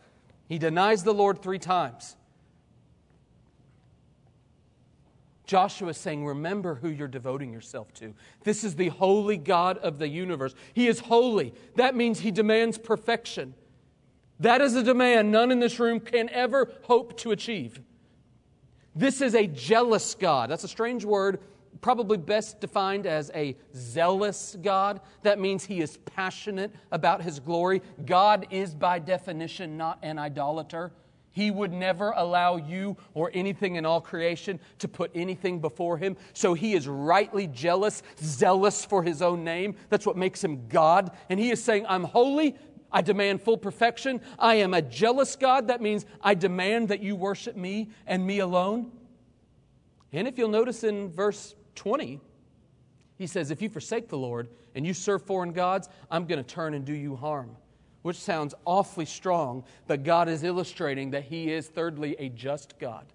He 0.48 0.58
denies 0.58 1.04
the 1.04 1.14
Lord 1.14 1.42
three 1.42 1.60
times. 1.60 2.18
Joshua 5.46 5.90
is 5.90 5.98
saying, 5.98 6.26
Remember 6.26 6.76
who 6.76 6.90
you're 6.90 7.08
devoting 7.08 7.54
yourself 7.54 7.94
to. 7.96 8.14
This 8.44 8.64
is 8.64 8.76
the 8.76 8.90
holy 8.90 9.38
God 9.38 9.78
of 9.80 10.00
the 10.00 10.08
universe. 10.08 10.54
He 10.74 10.88
is 10.88 11.00
holy. 11.00 11.54
That 11.76 11.96
means 11.96 12.20
he 12.20 12.32
demands 12.32 12.78
perfection. 12.78 13.54
That 14.40 14.62
is 14.62 14.76
a 14.76 14.84
demand 14.84 15.32
none 15.32 15.52
in 15.52 15.60
this 15.60 15.80
room 15.80 16.00
can 16.00 16.30
ever 16.30 16.72
hope 16.84 17.18
to 17.20 17.32
achieve. 17.32 17.82
This 18.96 19.22
is 19.22 19.36
a 19.36 19.48
jealous 19.48 20.16
God. 20.16 20.50
That's 20.50 20.64
a 20.64 20.68
strange 20.68 21.06
word, 21.06 21.40
probably 21.82 22.18
best 22.18 22.60
defined 22.60 23.06
as 23.06 23.32
a 23.34 23.56
zealous 23.76 24.58
God. 24.62 25.02
That 25.24 25.40
means 25.40 25.66
he 25.66 25.82
is 25.82 25.98
passionate 25.98 26.72
about 26.92 27.22
his 27.22 27.40
glory. 27.40 27.82
God 28.06 28.48
is, 28.50 28.76
by 28.76 29.00
definition, 29.00 29.78
not 29.78 30.00
an 30.02 30.20
idolater. 30.20 30.92
He 31.32 31.52
would 31.52 31.72
never 31.72 32.12
allow 32.12 32.58
you 32.58 32.98
or 33.14 33.32
anything 33.34 33.76
in 33.76 33.86
all 33.86 34.02
creation 34.02 34.60
to 34.80 34.88
put 34.88 35.12
anything 35.14 35.60
before 35.60 35.98
him. 35.98 36.18
So 36.34 36.54
he 36.54 36.74
is 36.74 36.88
rightly 36.88 37.48
jealous, 37.48 38.04
zealous 38.22 38.84
for 38.84 39.04
his 39.04 39.22
own 39.22 39.44
name. 39.44 39.76
That's 39.90 40.06
what 40.06 40.18
makes 40.18 40.44
him 40.44 40.68
God. 40.68 41.12
And 41.30 41.40
he 41.40 41.52
is 41.52 41.64
saying, 41.64 41.86
I'm 41.88 42.04
holy. 42.04 42.56
I 42.92 43.02
demand 43.02 43.42
full 43.42 43.58
perfection. 43.58 44.20
I 44.40 44.56
am 44.56 44.74
a 44.74 44.82
jealous 44.82 45.36
God. 45.36 45.68
That 45.68 45.82
means 45.82 46.06
I 46.22 46.34
demand 46.34 46.90
that 46.90 47.02
you 47.02 47.16
worship 47.16 47.56
me 47.56 47.90
and 48.08 48.26
me 48.26 48.40
alone. 48.40 48.92
And 50.12 50.28
if 50.28 50.38
you'll 50.40 50.50
notice 50.50 50.84
in 50.84 51.12
verse 51.12 51.54
20, 51.76 52.20
he 53.18 53.28
says, 53.28 53.52
If 53.52 53.62
you 53.62 53.70
forsake 53.70 54.08
the 54.08 54.18
Lord 54.18 54.50
and 54.76 54.86
you 54.86 54.94
serve 54.94 55.24
foreign 55.24 55.52
gods, 55.52 55.90
I'm 56.10 56.26
going 56.26 56.44
to 56.44 56.48
turn 56.48 56.74
and 56.74 56.86
do 56.86 56.94
you 56.94 57.16
harm. 57.16 57.56
Which 58.02 58.18
sounds 58.18 58.56
awfully 58.66 59.06
strong, 59.06 59.66
but 59.88 60.04
God 60.04 60.30
is 60.30 60.44
illustrating 60.44 61.12
that 61.12 61.26
He 61.26 61.52
is, 61.52 61.68
thirdly, 61.68 62.16
a 62.18 62.30
just 62.30 62.80
God 62.80 63.06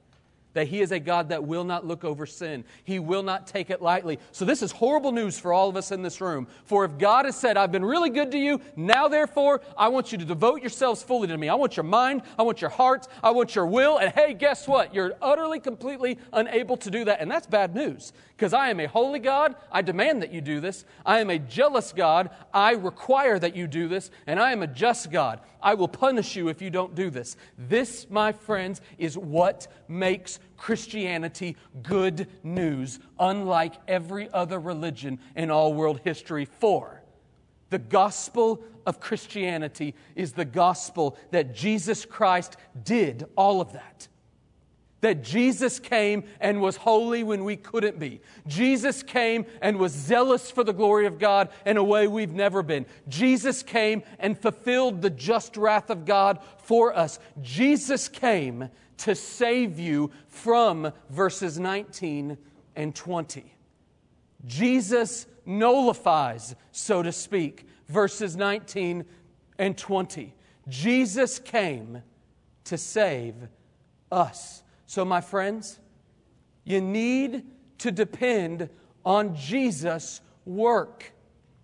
that 0.55 0.69
He 0.69 0.81
is 0.81 0.91
a 0.91 0.99
God 0.99 1.29
that 1.29 1.45
will 1.45 1.65
not 1.65 1.87
look 1.87 2.05
over 2.05 2.27
sin. 2.27 2.65
He 2.85 2.99
will 2.99 3.23
not 3.23 3.47
take 3.47 3.71
it 3.71 3.83
lightly. 3.83 4.19
So, 4.33 4.45
this 4.45 4.63
is 4.63 4.73
horrible 4.73 5.13
news 5.13 5.39
for 5.39 5.53
all 5.53 5.69
of 5.69 5.77
us 5.77 5.93
in 5.93 6.03
this 6.03 6.21
room. 6.21 6.47
For 6.65 6.85
if 6.85 6.97
God 6.99 7.27
has 7.27 7.37
said, 7.37 7.57
I've 7.57 7.73
been 7.73 7.85
really 7.85 8.11
good 8.11 8.33
to 8.33 8.39
you, 8.39 8.61
now 8.77 9.09
therefore, 9.09 9.61
I 9.77 9.89
want 9.89 10.13
you 10.13 10.19
to 10.19 10.25
devote 10.25 10.61
yourselves 10.61 11.03
fully 11.03 11.29
to 11.29 11.37
me. 11.37 11.49
I 11.49 11.55
want 11.55 11.77
your 11.77 11.85
mind, 11.85 12.23
I 12.39 12.43
want 12.43 12.61
your 12.61 12.71
heart, 12.71 13.07
I 13.23 13.31
want 13.31 13.55
your 13.55 13.67
will. 13.67 13.99
And 13.99 14.13
hey, 14.13 14.35
guess 14.35 14.67
what? 14.67 14.95
You're 14.95 15.15
utterly, 15.21 15.61
completely 15.61 16.19
unable 16.33 16.77
to 16.79 16.91
do 16.91 17.05
that. 17.05 17.21
And 17.21 17.31
that's 17.31 17.47
bad 17.47 17.75
news 17.75 18.13
because 18.37 18.53
I 18.53 18.71
am 18.71 18.81
a 18.81 18.87
holy 18.87 19.19
God. 19.19 19.55
I 19.71 19.83
demand 19.83 20.23
that 20.23 20.33
you 20.33 20.41
do 20.41 20.61
this. 20.61 20.85
I 21.05 21.21
am 21.21 21.31
a 21.31 21.39
jealous 21.39 21.93
God. 21.93 22.31
I 22.53 22.73
require 22.73 23.39
that 23.39 23.55
you 23.55 23.67
do 23.67 23.89
this. 23.89 24.11
And 24.27 24.41
I 24.41 24.53
am 24.53 24.63
a 24.63 24.67
just 24.67 25.11
God. 25.11 25.41
I 25.63 25.75
will 25.75 25.89
punish 25.89 26.37
you 26.37 26.49
if 26.49 26.61
you 26.61 26.71
don't 26.71 26.95
do 26.95 27.11
this. 27.11 27.37
This, 27.57 28.07
my 28.11 28.33
friends, 28.33 28.83
is 28.99 29.17
what 29.17 29.67
makes 29.89 30.39
Christianity 30.57 31.57
good 31.83 32.29
news, 32.43 32.99
unlike 33.19 33.75
every 33.89 34.31
other 34.33 34.59
religion 34.59 35.19
in 35.37 35.51
all 35.51 35.75
world 35.75 36.01
history. 36.05 36.45
For 36.45 37.03
the 37.71 37.79
gospel 37.79 38.63
of 38.87 39.01
Christianity 39.01 39.95
is 40.15 40.33
the 40.33 40.45
gospel 40.45 41.17
that 41.31 41.55
Jesus 41.55 42.05
Christ 42.05 42.57
did 42.85 43.25
all 43.37 43.61
of 43.61 43.73
that 43.73 44.09
that 45.05 45.23
Jesus 45.23 45.79
came 45.79 46.25
and 46.41 46.63
was 46.63 46.77
holy 46.77 47.23
when 47.23 47.45
we 47.45 47.57
couldn't 47.57 47.99
be. 47.99 48.23
Jesus 48.47 49.03
came 49.03 49.45
and 49.61 49.77
was 49.77 49.93
zealous 49.93 50.51
for 50.51 50.65
the 50.65 50.73
glory 50.73 51.05
of 51.05 51.19
God 51.19 51.51
in 51.67 51.77
a 51.77 51.85
way 51.85 52.09
we've 52.09 52.33
never 52.33 52.63
been. 52.63 52.87
Jesus 53.07 53.63
came 53.63 54.03
and 54.19 54.39
fulfilled 54.39 55.03
the 55.03 55.11
just 55.11 55.59
wrath 55.59 55.91
of 55.91 56.07
God 56.07 56.39
for 56.57 56.97
us. 56.97 57.19
Jesus 57.43 58.09
came 58.09 58.71
to 58.99 59.15
save 59.15 59.79
you 59.79 60.11
from 60.29 60.93
verses 61.11 61.59
19 61.59 62.39
and 62.77 62.95
20. 62.95 63.55
Jesus 64.47 65.27
nullifies, 65.47 66.55
so 66.73 67.03
to 67.03 67.13
speak, 67.13 67.67
verses 67.89 68.37
19 68.37 69.05
and 69.59 69.77
20. 69.77 70.35
Jesus 70.69 71.39
came 71.39 72.03
to 72.65 72.79
save 72.79 73.35
us. 74.11 74.63
So, 74.87 75.05
my 75.05 75.21
friends, 75.21 75.79
you 76.65 76.81
need 76.81 77.45
to 77.79 77.91
depend 77.91 78.69
on 79.05 79.35
Jesus' 79.37 80.21
work. 80.45 81.13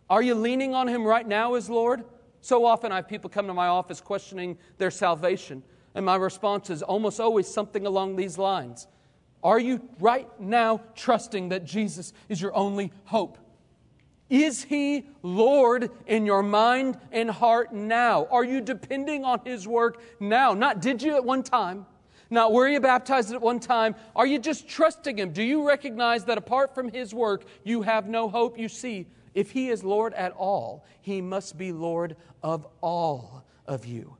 Are 0.08 0.22
you 0.22 0.34
leaning 0.34 0.74
on 0.74 0.88
Him 0.88 1.04
right 1.04 1.26
now 1.26 1.54
as 1.54 1.70
Lord? 1.70 2.04
So 2.40 2.64
often 2.64 2.90
I 2.92 2.96
have 2.96 3.08
people 3.08 3.28
come 3.28 3.46
to 3.46 3.54
my 3.54 3.68
office 3.68 4.00
questioning 4.00 4.58
their 4.78 4.90
salvation, 4.90 5.62
and 5.94 6.06
my 6.06 6.16
response 6.16 6.70
is 6.70 6.82
almost 6.82 7.20
always 7.20 7.46
something 7.46 7.86
along 7.86 8.16
these 8.16 8.38
lines 8.38 8.86
Are 9.42 9.58
you 9.58 9.80
right 9.98 10.28
now 10.40 10.80
trusting 10.94 11.48
that 11.48 11.64
Jesus 11.64 12.12
is 12.28 12.40
your 12.40 12.54
only 12.54 12.92
hope? 13.04 13.38
Is 14.28 14.62
He 14.62 15.06
Lord 15.22 15.90
in 16.06 16.24
your 16.24 16.42
mind 16.42 16.98
and 17.10 17.28
heart 17.28 17.72
now? 17.74 18.26
Are 18.30 18.44
you 18.44 18.60
depending 18.60 19.24
on 19.24 19.40
His 19.44 19.66
work 19.66 20.00
now? 20.20 20.54
Not 20.54 20.80
did 20.80 21.02
you 21.02 21.16
at 21.16 21.24
one 21.24 21.42
time, 21.42 21.84
not 22.30 22.52
were 22.52 22.68
you 22.68 22.78
baptized 22.78 23.32
at 23.32 23.42
one 23.42 23.58
time? 23.58 23.96
Are 24.14 24.26
you 24.26 24.38
just 24.38 24.68
trusting 24.68 25.18
Him? 25.18 25.32
Do 25.32 25.42
you 25.42 25.66
recognize 25.66 26.24
that 26.26 26.38
apart 26.38 26.74
from 26.74 26.92
His 26.92 27.12
work, 27.12 27.44
you 27.64 27.82
have 27.82 28.08
no 28.08 28.28
hope? 28.28 28.56
You 28.56 28.68
see, 28.68 29.08
if 29.34 29.50
He 29.50 29.68
is 29.68 29.82
Lord 29.82 30.14
at 30.14 30.32
all, 30.32 30.84
He 31.00 31.20
must 31.20 31.58
be 31.58 31.72
Lord 31.72 32.14
of 32.40 32.66
all 32.80 33.44
of 33.66 33.84
you. 33.84 34.16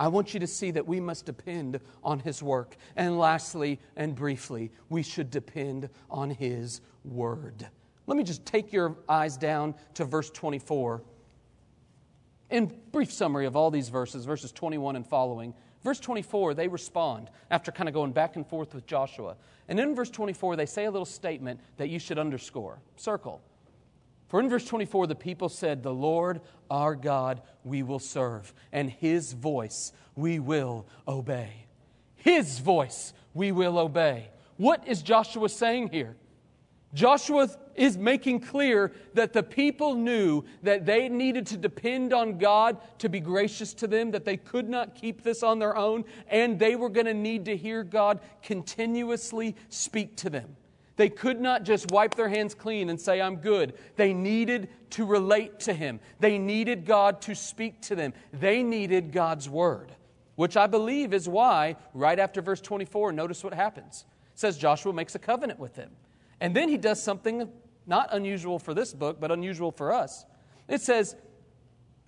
I 0.00 0.08
want 0.08 0.32
you 0.32 0.40
to 0.40 0.46
see 0.46 0.70
that 0.70 0.86
we 0.86 0.98
must 0.98 1.26
depend 1.26 1.78
on 2.02 2.20
His 2.20 2.42
work. 2.42 2.74
And 2.96 3.18
lastly 3.18 3.78
and 3.96 4.14
briefly, 4.14 4.72
we 4.88 5.02
should 5.02 5.30
depend 5.30 5.90
on 6.10 6.30
His 6.30 6.80
word. 7.04 7.68
Let 8.06 8.16
me 8.16 8.24
just 8.24 8.46
take 8.46 8.72
your 8.72 8.96
eyes 9.10 9.36
down 9.36 9.74
to 9.94 10.06
verse 10.06 10.30
24. 10.30 11.02
In 12.48 12.74
brief 12.92 13.12
summary 13.12 13.44
of 13.44 13.56
all 13.56 13.70
these 13.70 13.90
verses, 13.90 14.24
verses 14.24 14.52
21 14.52 14.96
and 14.96 15.06
following, 15.06 15.52
verse 15.84 16.00
24, 16.00 16.54
they 16.54 16.66
respond 16.66 17.28
after 17.50 17.70
kind 17.70 17.86
of 17.86 17.92
going 17.92 18.12
back 18.12 18.36
and 18.36 18.46
forth 18.46 18.74
with 18.74 18.86
Joshua. 18.86 19.36
And 19.68 19.78
in 19.78 19.94
verse 19.94 20.10
24, 20.10 20.56
they 20.56 20.66
say 20.66 20.86
a 20.86 20.90
little 20.90 21.04
statement 21.04 21.60
that 21.76 21.90
you 21.90 21.98
should 21.98 22.18
underscore, 22.18 22.80
circle. 22.96 23.42
For 24.30 24.38
in 24.38 24.48
verse 24.48 24.64
24, 24.64 25.08
the 25.08 25.16
people 25.16 25.48
said, 25.48 25.82
The 25.82 25.92
Lord 25.92 26.40
our 26.70 26.94
God 26.94 27.42
we 27.64 27.82
will 27.82 27.98
serve, 27.98 28.54
and 28.72 28.88
his 28.88 29.32
voice 29.32 29.92
we 30.14 30.38
will 30.38 30.86
obey. 31.08 31.66
His 32.14 32.60
voice 32.60 33.12
we 33.34 33.50
will 33.50 33.76
obey. 33.76 34.28
What 34.56 34.86
is 34.86 35.02
Joshua 35.02 35.48
saying 35.48 35.88
here? 35.88 36.16
Joshua 36.94 37.48
is 37.74 37.98
making 37.98 38.40
clear 38.40 38.92
that 39.14 39.32
the 39.32 39.42
people 39.42 39.94
knew 39.94 40.44
that 40.62 40.86
they 40.86 41.08
needed 41.08 41.46
to 41.48 41.56
depend 41.56 42.12
on 42.12 42.38
God 42.38 42.78
to 42.98 43.08
be 43.08 43.18
gracious 43.18 43.74
to 43.74 43.88
them, 43.88 44.12
that 44.12 44.24
they 44.24 44.36
could 44.36 44.68
not 44.68 44.94
keep 44.94 45.22
this 45.22 45.42
on 45.42 45.58
their 45.58 45.76
own, 45.76 46.04
and 46.28 46.56
they 46.56 46.76
were 46.76 46.88
going 46.88 47.06
to 47.06 47.14
need 47.14 47.46
to 47.46 47.56
hear 47.56 47.82
God 47.82 48.20
continuously 48.42 49.56
speak 49.70 50.16
to 50.18 50.30
them. 50.30 50.56
They 51.00 51.08
could 51.08 51.40
not 51.40 51.62
just 51.62 51.90
wipe 51.90 52.14
their 52.14 52.28
hands 52.28 52.54
clean 52.54 52.90
and 52.90 53.00
say, 53.00 53.22
I'm 53.22 53.36
good. 53.36 53.72
They 53.96 54.12
needed 54.12 54.68
to 54.90 55.06
relate 55.06 55.60
to 55.60 55.72
Him. 55.72 55.98
They 56.18 56.36
needed 56.36 56.84
God 56.84 57.22
to 57.22 57.34
speak 57.34 57.80
to 57.84 57.94
them. 57.94 58.12
They 58.34 58.62
needed 58.62 59.10
God's 59.10 59.48
word, 59.48 59.92
which 60.34 60.58
I 60.58 60.66
believe 60.66 61.14
is 61.14 61.26
why, 61.26 61.76
right 61.94 62.18
after 62.18 62.42
verse 62.42 62.60
24, 62.60 63.12
notice 63.12 63.42
what 63.42 63.54
happens. 63.54 64.04
It 64.34 64.40
says 64.40 64.58
Joshua 64.58 64.92
makes 64.92 65.14
a 65.14 65.18
covenant 65.18 65.58
with 65.58 65.74
them. 65.74 65.90
And 66.38 66.54
then 66.54 66.68
he 66.68 66.76
does 66.76 67.02
something 67.02 67.48
not 67.86 68.10
unusual 68.12 68.58
for 68.58 68.74
this 68.74 68.92
book, 68.92 69.18
but 69.18 69.32
unusual 69.32 69.72
for 69.72 69.94
us. 69.94 70.26
It 70.68 70.82
says, 70.82 71.16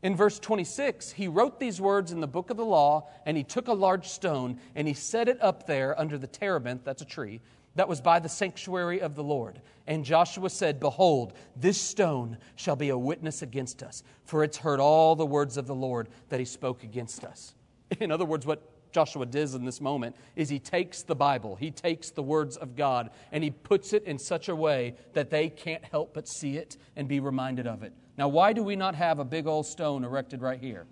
in 0.03 0.15
verse 0.17 0.39
26, 0.39 1.13
he 1.13 1.29
wrote 1.29 1.59
these 1.59 1.81
words 1.81 2.13
in 2.13 2.21
the 2.21 2.29
book 2.29 2.51
of 2.51 2.59
the 2.59 2.65
law, 2.67 3.09
and 3.25 3.39
he 3.39 3.43
took 3.43 3.69
a 3.69 3.73
large 3.73 4.09
stone 4.09 4.61
and 4.75 4.87
he 4.87 4.93
set 4.93 5.29
it 5.29 5.39
up 5.41 5.67
there 5.67 5.99
under 5.99 6.19
the 6.19 6.27
terebinth, 6.27 6.85
that's 6.85 7.01
a 7.01 7.07
tree, 7.07 7.41
that 7.75 7.89
was 7.89 8.01
by 8.01 8.19
the 8.19 8.29
sanctuary 8.29 9.01
of 9.01 9.15
the 9.15 9.25
Lord. 9.25 9.61
And 9.87 10.05
Joshua 10.05 10.51
said, 10.51 10.79
Behold, 10.79 11.33
this 11.57 11.81
stone 11.81 12.39
shall 12.55 12.77
be 12.77 12.91
a 12.91 12.99
witness 12.99 13.43
against 13.43 13.83
us, 13.83 14.03
for 14.25 14.45
it's 14.45 14.59
heard 14.59 14.81
all 14.81 15.17
the 15.17 15.27
words 15.27 15.57
of 15.57 15.67
the 15.67 15.75
Lord 15.75 16.09
that 16.29 16.39
he 16.39 16.47
spoke 16.47 16.85
against 16.85 17.25
us. 17.25 17.55
In 18.01 18.13
other 18.13 18.25
words, 18.25 18.47
what 18.47 18.63
Joshua 18.93 19.27
does 19.27 19.55
in 19.55 19.65
this 19.65 19.81
moment 19.81 20.17
is 20.37 20.49
he 20.49 20.59
takes 20.59 21.03
the 21.03 21.15
Bible, 21.15 21.57
he 21.57 21.71
takes 21.71 22.11
the 22.11 22.23
words 22.23 22.57
of 22.59 22.77
God, 22.77 23.11
and 23.33 23.43
he 23.43 23.51
puts 23.51 23.95
it 23.95 24.05
in 24.05 24.19
such 24.19 24.51
a 24.51 24.55
way 24.55 24.97
that 25.15 25.31
they 25.31 25.49
can't 25.49 25.83
help 25.85 26.13
but 26.13 26.29
see 26.29 26.59
it 26.59 26.77
and 26.95 27.09
be 27.09 27.19
reminded 27.19 27.67
of 27.67 27.83
it. 27.83 27.93
Now, 28.19 28.29
why 28.29 28.53
do 28.53 28.63
we 28.63 28.77
not 28.77 28.95
have 28.95 29.19
a 29.19 29.25
big 29.25 29.47
old 29.47 29.67
stone 29.67 30.05
erected 30.05 30.43
right 30.43 30.61
here? 30.61 30.87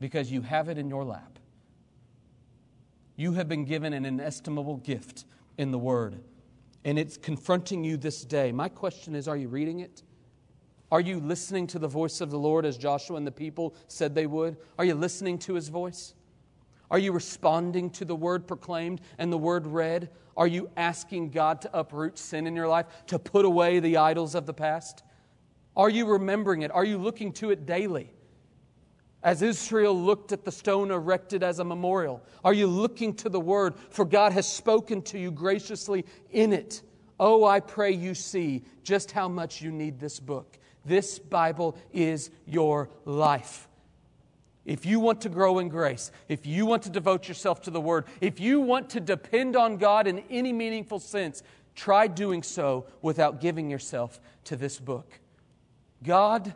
Because 0.00 0.30
you 0.30 0.42
have 0.42 0.68
it 0.68 0.78
in 0.78 0.88
your 0.88 1.04
lap. 1.04 1.38
You 3.18 3.32
have 3.32 3.48
been 3.48 3.64
given 3.64 3.92
an 3.94 4.04
inestimable 4.04 4.76
gift 4.76 5.24
in 5.58 5.72
the 5.72 5.78
Word, 5.78 6.20
and 6.84 6.96
it's 6.96 7.16
confronting 7.16 7.82
you 7.82 7.96
this 7.96 8.24
day. 8.24 8.52
My 8.52 8.68
question 8.68 9.16
is 9.16 9.26
are 9.26 9.36
you 9.36 9.48
reading 9.48 9.80
it? 9.80 10.04
Are 10.92 11.00
you 11.00 11.18
listening 11.18 11.66
to 11.66 11.80
the 11.80 11.88
voice 11.88 12.20
of 12.20 12.30
the 12.30 12.38
Lord 12.38 12.64
as 12.64 12.78
Joshua 12.78 13.16
and 13.16 13.26
the 13.26 13.32
people 13.32 13.74
said 13.88 14.14
they 14.14 14.28
would? 14.28 14.56
Are 14.78 14.84
you 14.84 14.94
listening 14.94 15.36
to 15.40 15.54
his 15.54 15.68
voice? 15.68 16.14
Are 16.92 16.98
you 17.00 17.10
responding 17.10 17.90
to 17.90 18.04
the 18.04 18.14
word 18.14 18.46
proclaimed 18.46 19.00
and 19.18 19.32
the 19.32 19.36
word 19.36 19.66
read? 19.66 20.10
Are 20.36 20.46
you 20.46 20.70
asking 20.76 21.30
God 21.30 21.60
to 21.62 21.76
uproot 21.76 22.18
sin 22.18 22.46
in 22.46 22.54
your 22.54 22.68
life, 22.68 22.86
to 23.08 23.18
put 23.18 23.44
away 23.44 23.80
the 23.80 23.96
idols 23.96 24.36
of 24.36 24.46
the 24.46 24.54
past? 24.54 25.02
Are 25.76 25.90
you 25.90 26.06
remembering 26.06 26.62
it? 26.62 26.70
Are 26.70 26.84
you 26.84 26.98
looking 26.98 27.32
to 27.32 27.50
it 27.50 27.66
daily? 27.66 28.12
As 29.22 29.42
Israel 29.42 30.00
looked 30.00 30.30
at 30.30 30.44
the 30.44 30.52
stone 30.52 30.90
erected 30.90 31.42
as 31.42 31.58
a 31.58 31.64
memorial, 31.64 32.22
are 32.44 32.52
you 32.52 32.68
looking 32.68 33.14
to 33.14 33.28
the 33.28 33.40
word? 33.40 33.74
For 33.90 34.04
God 34.04 34.32
has 34.32 34.50
spoken 34.50 35.02
to 35.02 35.18
you 35.18 35.32
graciously 35.32 36.04
in 36.30 36.52
it. 36.52 36.82
Oh, 37.18 37.44
I 37.44 37.58
pray 37.58 37.90
you 37.90 38.14
see 38.14 38.62
just 38.84 39.10
how 39.10 39.28
much 39.28 39.60
you 39.60 39.72
need 39.72 39.98
this 39.98 40.20
book. 40.20 40.56
This 40.84 41.18
Bible 41.18 41.76
is 41.92 42.30
your 42.46 42.88
life. 43.04 43.68
If 44.64 44.86
you 44.86 45.00
want 45.00 45.22
to 45.22 45.28
grow 45.28 45.58
in 45.58 45.68
grace, 45.68 46.12
if 46.28 46.46
you 46.46 46.64
want 46.66 46.84
to 46.84 46.90
devote 46.90 47.26
yourself 47.26 47.62
to 47.62 47.70
the 47.70 47.80
Word, 47.80 48.04
if 48.20 48.38
you 48.38 48.60
want 48.60 48.90
to 48.90 49.00
depend 49.00 49.56
on 49.56 49.78
God 49.78 50.06
in 50.06 50.20
any 50.30 50.52
meaningful 50.52 51.00
sense, 51.00 51.42
try 51.74 52.06
doing 52.06 52.42
so 52.42 52.86
without 53.02 53.40
giving 53.40 53.70
yourself 53.70 54.20
to 54.44 54.56
this 54.56 54.78
book. 54.78 55.18
God 56.04 56.54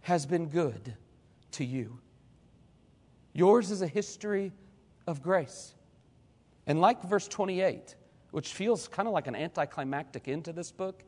has 0.00 0.26
been 0.26 0.48
good 0.48 0.96
to 1.52 1.64
you. 1.64 1.98
Yours 3.32 3.70
is 3.70 3.82
a 3.82 3.86
history 3.86 4.52
of 5.06 5.22
grace. 5.22 5.74
And 6.66 6.80
like 6.80 7.02
verse 7.02 7.28
28, 7.28 7.96
which 8.30 8.52
feels 8.52 8.88
kind 8.88 9.08
of 9.08 9.14
like 9.14 9.26
an 9.26 9.34
anticlimactic 9.34 10.28
end 10.28 10.44
to 10.46 10.52
this 10.52 10.70
book, 10.70 11.02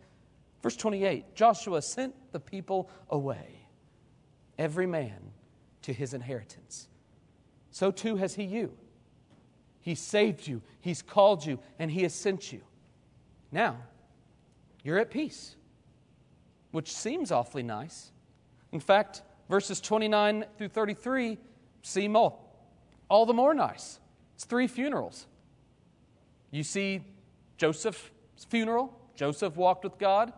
verse 0.63 0.77
28 0.77 1.35
Joshua 1.35 1.83
sent 1.83 2.15
the 2.33 2.41
people 2.41 2.91
away, 3.11 3.67
every 4.59 4.87
man 4.87 5.33
to 5.83 5.93
his 5.93 6.15
inheritance. 6.15 6.89
So 7.71 7.91
too 7.91 8.17
has 8.17 8.35
he 8.35 8.45
you. 8.45 8.73
He 9.81 9.95
saved 9.97 10.47
you, 10.47 10.63
he's 10.81 11.03
called 11.03 11.45
you, 11.45 11.59
and 11.79 11.91
he 11.91 12.03
has 12.03 12.15
sent 12.15 12.53
you. 12.53 12.61
Now, 13.51 13.79
you're 14.85 14.99
at 14.99 15.11
peace, 15.11 15.57
which 16.71 16.93
seems 16.93 17.33
awfully 17.33 17.65
nice. 17.65 18.13
In 18.71 18.81
fact, 18.81 19.23
verses 19.49 19.81
29 19.81 20.45
through 20.59 20.69
33 20.69 21.39
seem 21.83 22.17
all, 22.17 22.69
all 23.09 23.27
the 23.27 23.35
more 23.35 23.55
nice. 23.55 23.99
It's 24.35 24.45
three 24.45 24.67
funerals. 24.67 25.27
You 26.51 26.63
see 26.63 27.03
Joseph's 27.57 28.11
funeral, 28.49 28.99
Joseph 29.15 29.57
walked 29.57 29.85
with 29.85 29.99
God. 29.99 30.33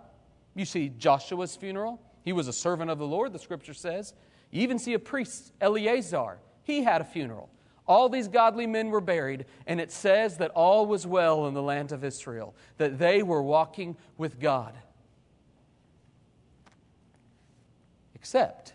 You 0.54 0.64
see 0.64 0.90
Joshua's 0.90 1.56
funeral, 1.56 2.00
he 2.22 2.32
was 2.32 2.48
a 2.48 2.52
servant 2.52 2.90
of 2.90 2.98
the 2.98 3.06
Lord, 3.06 3.32
the 3.32 3.38
scripture 3.38 3.74
says. 3.74 4.14
You 4.50 4.62
even 4.62 4.78
see 4.78 4.94
a 4.94 4.98
priest, 4.98 5.52
Eleazar, 5.60 6.38
he 6.62 6.82
had 6.84 7.00
a 7.00 7.04
funeral. 7.04 7.50
All 7.86 8.08
these 8.08 8.28
godly 8.28 8.66
men 8.66 8.90
were 8.90 9.00
buried, 9.00 9.46
and 9.66 9.80
it 9.80 9.90
says 9.90 10.38
that 10.38 10.50
all 10.52 10.86
was 10.86 11.06
well 11.06 11.46
in 11.46 11.54
the 11.54 11.62
land 11.62 11.92
of 11.92 12.04
Israel, 12.04 12.54
that 12.78 12.98
they 12.98 13.22
were 13.22 13.42
walking 13.42 13.96
with 14.16 14.38
God. 14.38 14.74
Except 18.14 18.73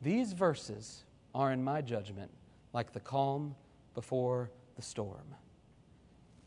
these 0.00 0.32
verses 0.32 1.04
are, 1.34 1.52
in 1.52 1.62
my 1.62 1.80
judgment, 1.80 2.30
like 2.72 2.92
the 2.92 3.00
calm 3.00 3.54
before 3.94 4.50
the 4.76 4.82
storm. 4.82 5.34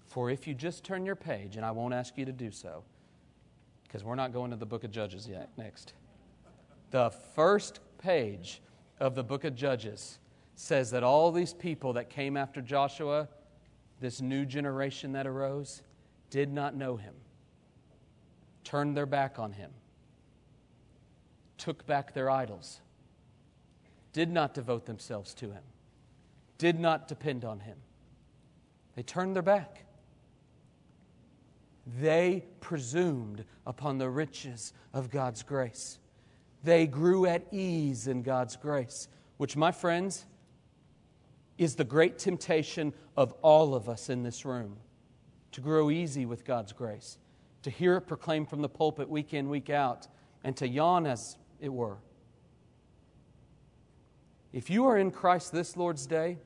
For 0.07 0.29
if 0.29 0.47
you 0.47 0.53
just 0.53 0.83
turn 0.83 1.05
your 1.05 1.15
page, 1.15 1.57
and 1.57 1.65
I 1.65 1.71
won't 1.71 1.93
ask 1.93 2.17
you 2.17 2.25
to 2.25 2.31
do 2.31 2.51
so, 2.51 2.83
because 3.83 4.03
we're 4.03 4.15
not 4.15 4.31
going 4.31 4.51
to 4.51 4.57
the 4.57 4.65
book 4.65 4.83
of 4.83 4.91
Judges 4.91 5.27
yet 5.27 5.49
next. 5.57 5.93
The 6.91 7.09
first 7.09 7.79
page 7.97 8.61
of 8.99 9.15
the 9.15 9.23
book 9.23 9.43
of 9.43 9.55
Judges 9.55 10.19
says 10.55 10.91
that 10.91 11.03
all 11.03 11.31
these 11.31 11.53
people 11.53 11.93
that 11.93 12.09
came 12.09 12.37
after 12.37 12.61
Joshua, 12.61 13.27
this 13.99 14.21
new 14.21 14.45
generation 14.45 15.11
that 15.13 15.27
arose, 15.27 15.81
did 16.29 16.51
not 16.53 16.75
know 16.75 16.95
him, 16.95 17.13
turned 18.63 18.95
their 18.95 19.05
back 19.05 19.39
on 19.39 19.51
him, 19.51 19.71
took 21.57 21.85
back 21.85 22.13
their 22.13 22.29
idols 22.29 22.79
did 24.13 24.30
not 24.30 24.54
devote 24.54 24.86
themselves 24.86 25.34
to 25.36 25.52
him, 25.52 25.63
did 26.58 26.80
not 26.80 27.08
depend 27.08 27.45
on 27.45 27.60
him. 27.60 27.78
They 28.95 29.04
turned 29.04 29.36
their 29.36 29.43
back. 29.43 29.86
They 32.00 32.45
presumed 32.60 33.45
upon 33.66 33.97
the 33.97 34.09
riches 34.09 34.74
of 34.93 35.09
God's 35.09 35.43
grace. 35.43 35.97
They 36.64 36.86
grew 36.86 37.26
at 37.26 37.47
ease 37.51 38.07
in 38.07 38.22
God's 38.22 38.55
grace, 38.55 39.07
which, 39.38 39.57
my 39.57 39.72
friends, 39.72 40.26
is 41.57 41.76
the 41.76 41.84
great 41.84 42.18
temptation 42.18 42.93
of 43.18 43.34
all 43.41 43.74
of 43.74 43.89
us 43.89 44.09
in 44.09 44.24
this 44.24 44.45
room 44.45 44.78
to 45.51 45.62
grow 45.62 45.89
easy 45.89 46.26
with 46.26 46.45
God's 46.45 46.72
grace, 46.72 47.18
to 47.64 47.70
hear 47.70 47.97
it 47.97 48.01
proclaimed 48.01 48.49
from 48.49 48.62
the 48.62 48.70
pulpit 48.70 49.09
week 49.09 49.34
in, 49.34 49.49
week 49.49 49.70
out, 49.70 50.07
and 50.43 50.55
to 50.57 50.68
yawn, 50.68 51.05
as 51.05 51.38
it 51.59 51.72
were. 51.72 51.97
If 54.54 54.70
you 54.70 54.86
are 54.86 54.97
in 54.97 55.12
Christ 55.12 55.52
this 55.52 55.78
Lord's 55.78 56.06
day, 56.06 56.38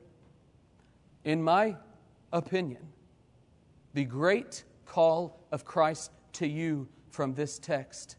in 1.24 1.42
my 1.42 1.76
opinion, 2.32 2.86
the 3.94 4.04
great 4.04 4.64
call 4.84 5.40
of 5.50 5.64
Christ 5.64 6.12
to 6.34 6.46
you 6.46 6.88
from 7.10 7.34
this 7.34 7.58
text 7.58 8.16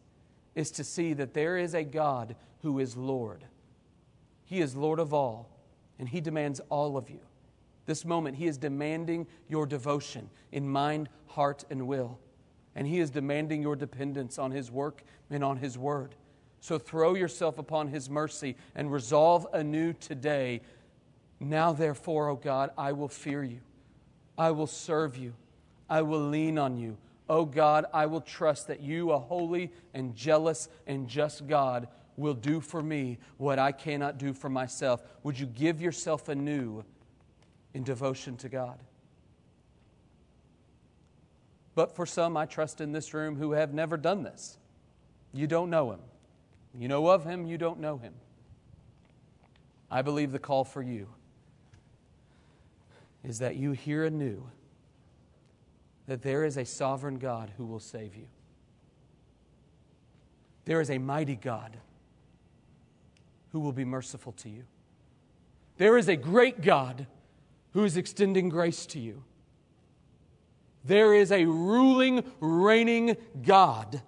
is 0.55 0.71
to 0.71 0.83
see 0.83 1.13
that 1.13 1.33
there 1.33 1.57
is 1.57 1.73
a 1.73 1.83
God 1.83 2.35
who 2.61 2.79
is 2.79 2.97
Lord, 2.97 3.45
He 4.43 4.59
is 4.59 4.75
Lord 4.75 4.99
of 4.99 5.13
all, 5.13 5.49
and 5.99 6.09
He 6.09 6.19
demands 6.19 6.59
all 6.69 6.97
of 6.97 7.09
you. 7.09 7.19
This 7.85 8.03
moment, 8.03 8.35
He 8.35 8.47
is 8.47 8.57
demanding 8.57 9.25
your 9.47 9.65
devotion 9.65 10.29
in 10.51 10.67
mind, 10.67 11.07
heart, 11.27 11.63
and 11.69 11.87
will. 11.87 12.19
And 12.75 12.85
He 12.85 12.99
is 12.99 13.09
demanding 13.09 13.61
your 13.61 13.75
dependence 13.75 14.37
on 14.37 14.51
His 14.51 14.69
work 14.69 15.03
and 15.29 15.43
on 15.43 15.57
His 15.57 15.77
word. 15.77 16.15
So 16.59 16.77
throw 16.77 17.15
yourself 17.15 17.57
upon 17.57 17.87
His 17.89 18.09
mercy 18.09 18.55
and 18.75 18.91
resolve 18.91 19.47
anew 19.53 19.93
today. 19.93 20.61
Now, 21.39 21.71
therefore, 21.71 22.29
O 22.29 22.35
God, 22.35 22.71
I 22.77 22.93
will 22.93 23.07
fear 23.07 23.43
you. 23.43 23.59
I 24.37 24.51
will 24.51 24.67
serve 24.67 25.17
you. 25.17 25.33
I 25.89 26.01
will 26.01 26.27
lean 26.27 26.57
on 26.57 26.77
you. 26.77 26.97
O 27.29 27.45
God, 27.45 27.85
I 27.93 28.05
will 28.05 28.21
trust 28.21 28.67
that 28.67 28.81
you, 28.81 29.11
a 29.11 29.19
holy 29.19 29.71
and 29.93 30.15
jealous 30.15 30.69
and 30.85 31.07
just 31.07 31.47
God, 31.47 31.87
will 32.15 32.33
do 32.33 32.59
for 32.59 32.81
me 32.81 33.19
what 33.37 33.59
I 33.59 33.71
cannot 33.71 34.17
do 34.17 34.33
for 34.33 34.49
myself. 34.49 35.01
Would 35.23 35.39
you 35.39 35.45
give 35.45 35.81
yourself 35.81 36.29
anew 36.29 36.83
in 37.73 37.83
devotion 37.83 38.37
to 38.37 38.49
God? 38.49 38.79
But 41.75 41.95
for 41.95 42.07
some, 42.07 42.35
I 42.35 42.47
trust 42.47 42.81
in 42.81 42.91
this 42.91 43.13
room 43.13 43.35
who 43.35 43.51
have 43.51 43.71
never 43.71 43.97
done 43.97 44.23
this. 44.23 44.57
You 45.31 45.45
don't 45.45 45.69
know 45.69 45.91
him. 45.91 45.99
You 46.73 46.87
know 46.87 47.07
of 47.07 47.25
him, 47.25 47.45
you 47.45 47.57
don't 47.57 47.79
know 47.79 47.97
him. 47.97 48.13
I 49.89 50.01
believe 50.01 50.31
the 50.31 50.39
call 50.39 50.63
for 50.63 50.81
you 50.81 51.07
is 53.23 53.39
that 53.39 53.55
you 53.55 53.71
hear 53.71 54.05
anew 54.05 54.43
that 56.07 56.21
there 56.21 56.45
is 56.45 56.57
a 56.57 56.65
sovereign 56.65 57.17
God 57.17 57.51
who 57.57 57.65
will 57.65 57.79
save 57.79 58.15
you. 58.15 58.27
There 60.65 60.81
is 60.81 60.89
a 60.89 60.97
mighty 60.97 61.35
God 61.35 61.77
who 63.51 63.59
will 63.59 63.71
be 63.71 63.85
merciful 63.85 64.33
to 64.33 64.49
you. 64.49 64.63
There 65.77 65.97
is 65.97 66.07
a 66.07 66.15
great 66.15 66.61
God 66.61 67.07
who 67.73 67.83
is 67.83 67.97
extending 67.97 68.49
grace 68.49 68.85
to 68.87 68.99
you. 68.99 69.23
There 70.83 71.13
is 71.13 71.31
a 71.31 71.45
ruling, 71.45 72.23
reigning 72.39 73.17
God 73.45 74.01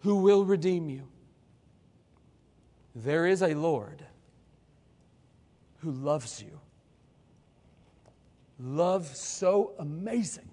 who 0.00 0.16
will 0.16 0.44
redeem 0.44 0.88
you. 0.88 1.08
There 2.94 3.26
is 3.26 3.42
a 3.42 3.54
Lord 3.54 4.04
who 5.78 5.90
loves 5.90 6.42
you. 6.42 6.60
Love 8.58 9.06
so 9.06 9.72
amazing, 9.78 10.48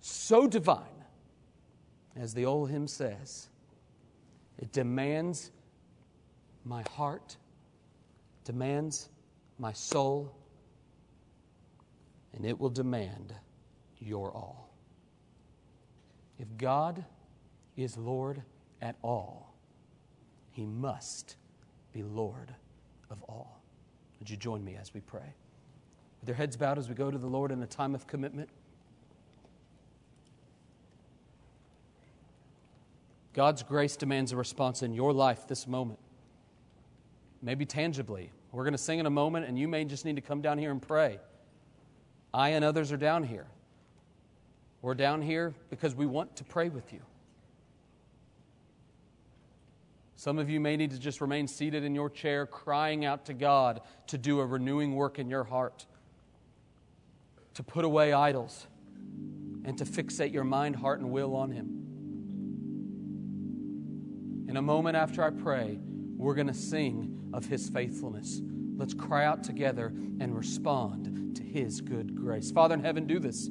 so 0.00 0.48
divine, 0.48 1.04
as 2.16 2.34
the 2.34 2.44
old 2.44 2.68
hymn 2.68 2.88
says, 2.88 3.48
it 4.58 4.72
demands 4.72 5.52
my 6.64 6.82
heart, 6.90 7.36
demands 8.44 9.08
my 9.58 9.72
soul, 9.72 10.34
and 12.34 12.44
it 12.44 12.58
will 12.58 12.70
demand 12.70 13.32
your 14.00 14.32
all. 14.32 14.74
If 16.38 16.48
God 16.58 17.04
is 17.76 17.96
Lord 17.96 18.42
at 18.82 18.96
all, 19.02 19.53
he 20.54 20.64
must 20.64 21.36
be 21.92 22.02
Lord 22.02 22.54
of 23.10 23.22
all. 23.28 23.60
Would 24.18 24.30
you 24.30 24.36
join 24.36 24.64
me 24.64 24.76
as 24.80 24.94
we 24.94 25.00
pray? 25.00 25.34
With 26.20 26.26
their 26.26 26.34
heads 26.34 26.56
bowed 26.56 26.78
as 26.78 26.88
we 26.88 26.94
go 26.94 27.10
to 27.10 27.18
the 27.18 27.26
Lord 27.26 27.52
in 27.52 27.62
a 27.62 27.66
time 27.66 27.94
of 27.94 28.06
commitment. 28.06 28.48
God's 33.34 33.62
grace 33.62 33.96
demands 33.96 34.32
a 34.32 34.36
response 34.36 34.82
in 34.82 34.94
your 34.94 35.12
life 35.12 35.46
this 35.46 35.66
moment 35.66 35.98
maybe 37.44 37.66
tangibly. 37.66 38.30
We're 38.50 38.64
going 38.64 38.72
to 38.72 38.78
sing 38.78 38.98
in 38.98 39.06
a 39.06 39.10
moment, 39.10 39.46
and 39.46 39.58
you 39.58 39.68
may 39.68 39.84
just 39.84 40.04
need 40.04 40.16
to 40.16 40.22
come 40.22 40.40
down 40.40 40.58
here 40.58 40.70
and 40.70 40.80
pray. 40.80 41.18
I 42.32 42.50
and 42.50 42.64
others 42.64 42.90
are 42.90 42.96
down 42.96 43.22
here. 43.22 43.46
We're 44.82 44.94
down 44.94 45.22
here 45.22 45.54
because 45.70 45.94
we 45.94 46.06
want 46.06 46.36
to 46.36 46.44
pray 46.44 46.68
with 46.68 46.92
you. 46.92 47.00
Some 50.16 50.38
of 50.38 50.48
you 50.48 50.60
may 50.60 50.76
need 50.76 50.92
to 50.92 50.98
just 50.98 51.20
remain 51.20 51.48
seated 51.48 51.82
in 51.84 51.94
your 51.94 52.08
chair, 52.08 52.46
crying 52.46 53.04
out 53.04 53.26
to 53.26 53.34
God 53.34 53.80
to 54.08 54.18
do 54.18 54.40
a 54.40 54.46
renewing 54.46 54.94
work 54.94 55.18
in 55.18 55.28
your 55.28 55.44
heart, 55.44 55.86
to 57.54 57.62
put 57.62 57.84
away 57.84 58.12
idols, 58.12 58.66
and 59.64 59.76
to 59.78 59.84
fixate 59.84 60.32
your 60.32 60.44
mind, 60.44 60.76
heart, 60.76 61.00
and 61.00 61.10
will 61.10 61.34
on 61.34 61.50
Him. 61.50 61.80
In 64.48 64.56
a 64.56 64.62
moment 64.62 64.96
after 64.96 65.22
I 65.22 65.30
pray, 65.30 65.78
we're 66.16 66.34
going 66.34 66.46
to 66.46 66.54
sing 66.54 67.30
of 67.32 67.46
His 67.46 67.68
faithfulness. 67.68 68.40
Let's 68.76 68.94
cry 68.94 69.24
out 69.24 69.42
together 69.42 69.86
and 70.20 70.36
respond 70.36 71.34
to 71.36 71.42
His 71.42 71.80
good 71.80 72.14
grace. 72.14 72.52
Father 72.52 72.74
in 72.74 72.84
heaven, 72.84 73.06
do 73.06 73.18
this. 73.18 73.50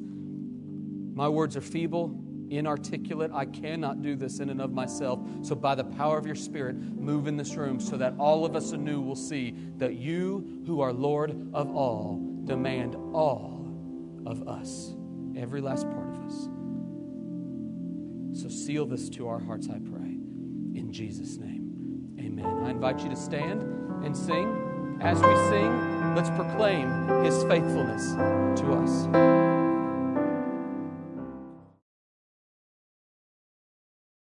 My 1.13 1.27
words 1.27 1.57
are 1.57 1.61
feeble, 1.61 2.22
inarticulate. 2.57 3.31
I 3.33 3.45
cannot 3.45 4.01
do 4.01 4.15
this 4.15 4.39
in 4.39 4.49
and 4.49 4.61
of 4.61 4.71
myself. 4.71 5.19
So, 5.41 5.55
by 5.55 5.75
the 5.75 5.83
power 5.83 6.17
of 6.17 6.25
your 6.25 6.35
Spirit, 6.35 6.75
move 6.75 7.27
in 7.27 7.37
this 7.37 7.55
room 7.55 7.79
so 7.79 7.97
that 7.97 8.13
all 8.17 8.45
of 8.45 8.55
us 8.55 8.71
anew 8.71 9.01
will 9.01 9.15
see 9.15 9.55
that 9.77 9.95
you, 9.95 10.63
who 10.65 10.81
are 10.81 10.93
Lord 10.93 11.31
of 11.53 11.75
all, 11.75 12.19
demand 12.45 12.95
all 13.13 13.67
of 14.25 14.47
us, 14.47 14.93
every 15.35 15.61
last 15.61 15.89
part 15.89 16.09
of 16.09 16.25
us. 16.25 16.49
So, 18.41 18.49
seal 18.49 18.85
this 18.85 19.09
to 19.09 19.27
our 19.27 19.39
hearts, 19.39 19.67
I 19.69 19.79
pray. 19.79 20.17
In 20.75 20.89
Jesus' 20.91 21.37
name. 21.37 22.15
Amen. 22.19 22.45
I 22.63 22.71
invite 22.71 23.01
you 23.01 23.09
to 23.09 23.15
stand 23.15 23.61
and 24.03 24.15
sing. 24.15 24.97
As 25.01 25.17
we 25.17 25.35
sing, 25.49 26.15
let's 26.15 26.29
proclaim 26.29 27.07
his 27.23 27.43
faithfulness 27.43 28.13
to 28.61 28.73
us. 28.73 29.62